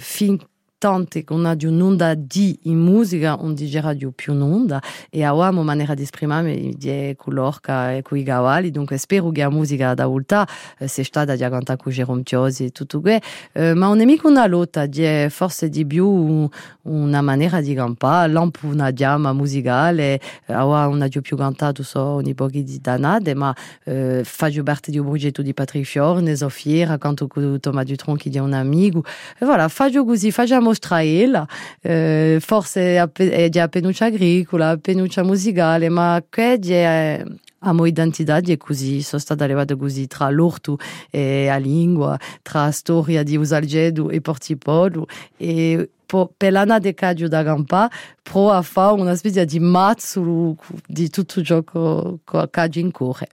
importante 0.83 1.25
che 1.25 1.33
una 1.35 1.55
di 1.55 1.66
un'onda 1.66 2.14
di 2.14 2.59
in 2.62 2.79
musica, 2.79 3.37
un 3.38 3.53
di 3.53 3.71
radio 3.81 4.12
più 4.12 4.33
un'onda, 4.33 4.81
e 5.11 5.23
avevamo 5.23 5.62
maniera 5.62 5.93
di 5.93 6.03
esprimermi 6.03 6.75
di 6.75 7.14
colorca 7.19 7.93
e 7.93 8.01
coi 8.01 8.23
gavali, 8.23 8.71
dunque 8.71 8.97
spero 8.97 9.31
che 9.31 9.43
la 9.43 9.51
musica 9.51 9.93
da 9.93 10.07
ulta 10.07 10.49
eh, 10.79 10.88
sia 10.88 11.05
stata 11.05 11.35
di 11.35 11.40
cantare 11.43 11.79
con 11.79 11.93
Jerome 11.93 12.23
Tiosi 12.23 12.64
e 12.64 12.71
tutto 12.71 13.03
questo, 13.03 13.27
eh, 13.53 13.75
ma 13.75 13.88
non 13.88 14.01
è 14.01 14.07
mica 14.07 14.27
una 14.27 14.47
lotta, 14.47 14.87
di 14.87 15.27
forse 15.29 15.69
di 15.69 15.85
più 15.85 16.49
una 16.83 17.21
maniera 17.21 17.61
di 17.61 17.75
campare, 17.75 18.33
lampo 18.33 18.66
una 18.66 18.90
diama 18.90 19.35
musicale, 19.35 20.14
eh, 20.47 20.53
aveva 20.55 20.87
una 20.87 21.09
di 21.09 21.21
più 21.21 21.37
cantato 21.37 21.83
so 21.83 22.01
ogni 22.01 22.33
pochi 22.33 22.62
di 22.62 22.81
danade, 22.81 23.35
ma 23.35 23.55
eh, 23.85 24.23
faccio 24.25 24.62
parte 24.62 24.90
di 24.90 24.99
un 24.99 25.05
progetto 25.05 25.43
di 25.43 25.53
Patrick 25.53 25.87
Fiorne, 25.87 26.35
Sofia, 26.37 26.97
canto 26.97 27.27
con 27.27 27.59
Thomas 27.61 27.85
Dutron 27.85 28.16
che 28.16 28.31
è 28.31 28.38
un 28.38 28.55
amico, 28.55 29.05
e 29.38 29.45
voilà, 29.45 29.69
faccio 29.69 30.07
così, 30.07 30.31
faccio 30.31 30.55
mostrare 30.70 31.46
eh, 31.83 32.38
forse 32.40 33.11
è 33.12 33.48
di 33.48 33.62
penuccia 33.68 34.06
agricola, 34.06 34.76
penuccia 34.76 35.22
musicale, 35.22 35.88
ma 35.88 36.22
che 36.28 36.54
è 36.54 37.22
a 37.62 37.72
mo 37.72 37.85
identità 37.85 38.38
è 38.38 38.56
così, 38.56 39.02
sono 39.02 39.20
stata 39.20 39.46
levata 39.46 39.76
così 39.76 40.06
tra 40.06 40.30
l'orto 40.30 40.78
e 41.11 41.44
la 41.46 41.59
lingua, 41.59 42.18
tra 42.42 42.70
storia 42.70 43.22
di 43.22 43.37
Usalgedo 43.37 44.09
e 44.11 44.20
Portipolo 44.20 45.06
e 45.37 45.90
per 46.37 46.52
l'anno 46.52 46.78
di 46.78 46.92
Cadio 46.94 47.28
da 47.28 47.42
Gampa 47.42 47.88
pro 48.22 48.50
a 48.50 48.62
fare 48.62 49.00
una 49.00 49.14
specie 49.14 49.44
di 49.44 49.61
mazzo 49.61 50.56
di 50.87 51.09
tutto 51.09 51.42
ciò 51.42 51.62
che 51.62 52.48
Cadio 52.50 52.80
in 52.80 52.90
corre. 52.90 53.28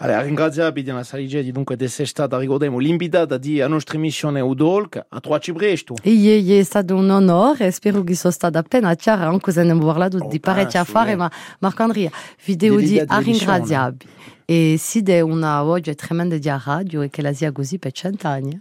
Allora, 0.00 0.22
ringraziabi 0.22 0.84
di 0.84 0.90
una 0.90 1.02
saligedi 1.02 1.50
dunque 1.50 1.74
di 1.74 1.82
essere 1.82 2.06
stata, 2.06 2.38
ricordiamo, 2.38 2.78
l'invitata 2.78 3.36
di 3.36 3.60
a 3.60 3.66
nostra 3.66 3.96
emissione 3.96 4.40
Udolk 4.40 5.06
a 5.08 5.18
trovarci 5.18 5.52
presto. 5.52 5.96
E 6.02 6.44
è 6.46 6.62
stato 6.62 6.94
un 6.94 7.10
onore, 7.10 7.72
spero 7.72 8.04
che 8.04 8.14
sono 8.14 8.32
stata 8.32 8.60
appena 8.60 8.94
chiara, 8.94 9.26
anche 9.26 9.50
se 9.50 9.64
ne 9.64 9.70
abbiamo 9.70 9.90
parlato 9.90 10.18
di 10.28 10.38
parecchie 10.38 10.78
affari, 10.78 11.16
ma 11.16 11.28
Marco 11.58 11.82
Andrea, 11.82 12.10
video 12.44 12.76
di 12.76 13.02
a 13.04 13.18
ringraziabi. 13.18 14.06
E 14.50 14.76
si 14.78 15.02
è 15.02 15.20
una 15.20 15.60
voce 15.60 15.94
tremenda 15.94 16.38
di 16.38 16.48
radio 16.64 17.02
e 17.02 17.10
che 17.10 17.20
la 17.20 17.34
sia 17.34 17.52
così 17.52 17.78
per 17.78 17.92
cent'anni. 17.92 18.58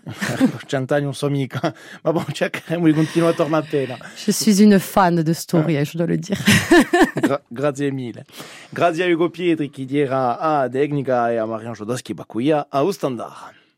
cent'anni 0.67 1.03
non 1.03 1.13
so 1.13 1.29
mica, 1.29 1.73
ma 2.03 2.11
bon, 2.11 2.25
cercheremo 2.29 2.87
di 2.87 2.91
continuare 2.91 3.31
a 3.31 3.35
tornare 3.37 3.65
appena. 3.65 3.97
Je 4.17 4.33
suis 4.33 4.59
une 4.59 4.79
fan 4.79 5.23
de 5.23 5.33
storia, 5.33 5.81
je 5.83 5.95
dois 5.95 6.09
le 6.09 6.17
dire. 6.17 6.37
Gra 7.15 7.41
grazie 7.47 7.89
mille. 7.91 8.25
Grazie 8.69 9.05
a 9.05 9.13
Ugo 9.13 9.29
Pietri 9.29 9.69
che 9.69 9.87
era 9.89 10.37
a 10.37 10.67
Tecnica 10.67 11.31
e 11.31 11.37
a 11.37 11.45
Marian 11.45 11.71
Jodoschi 11.71 12.13
Bakuia 12.13 12.67
a 12.69 12.81
Ustandar. 12.81 13.56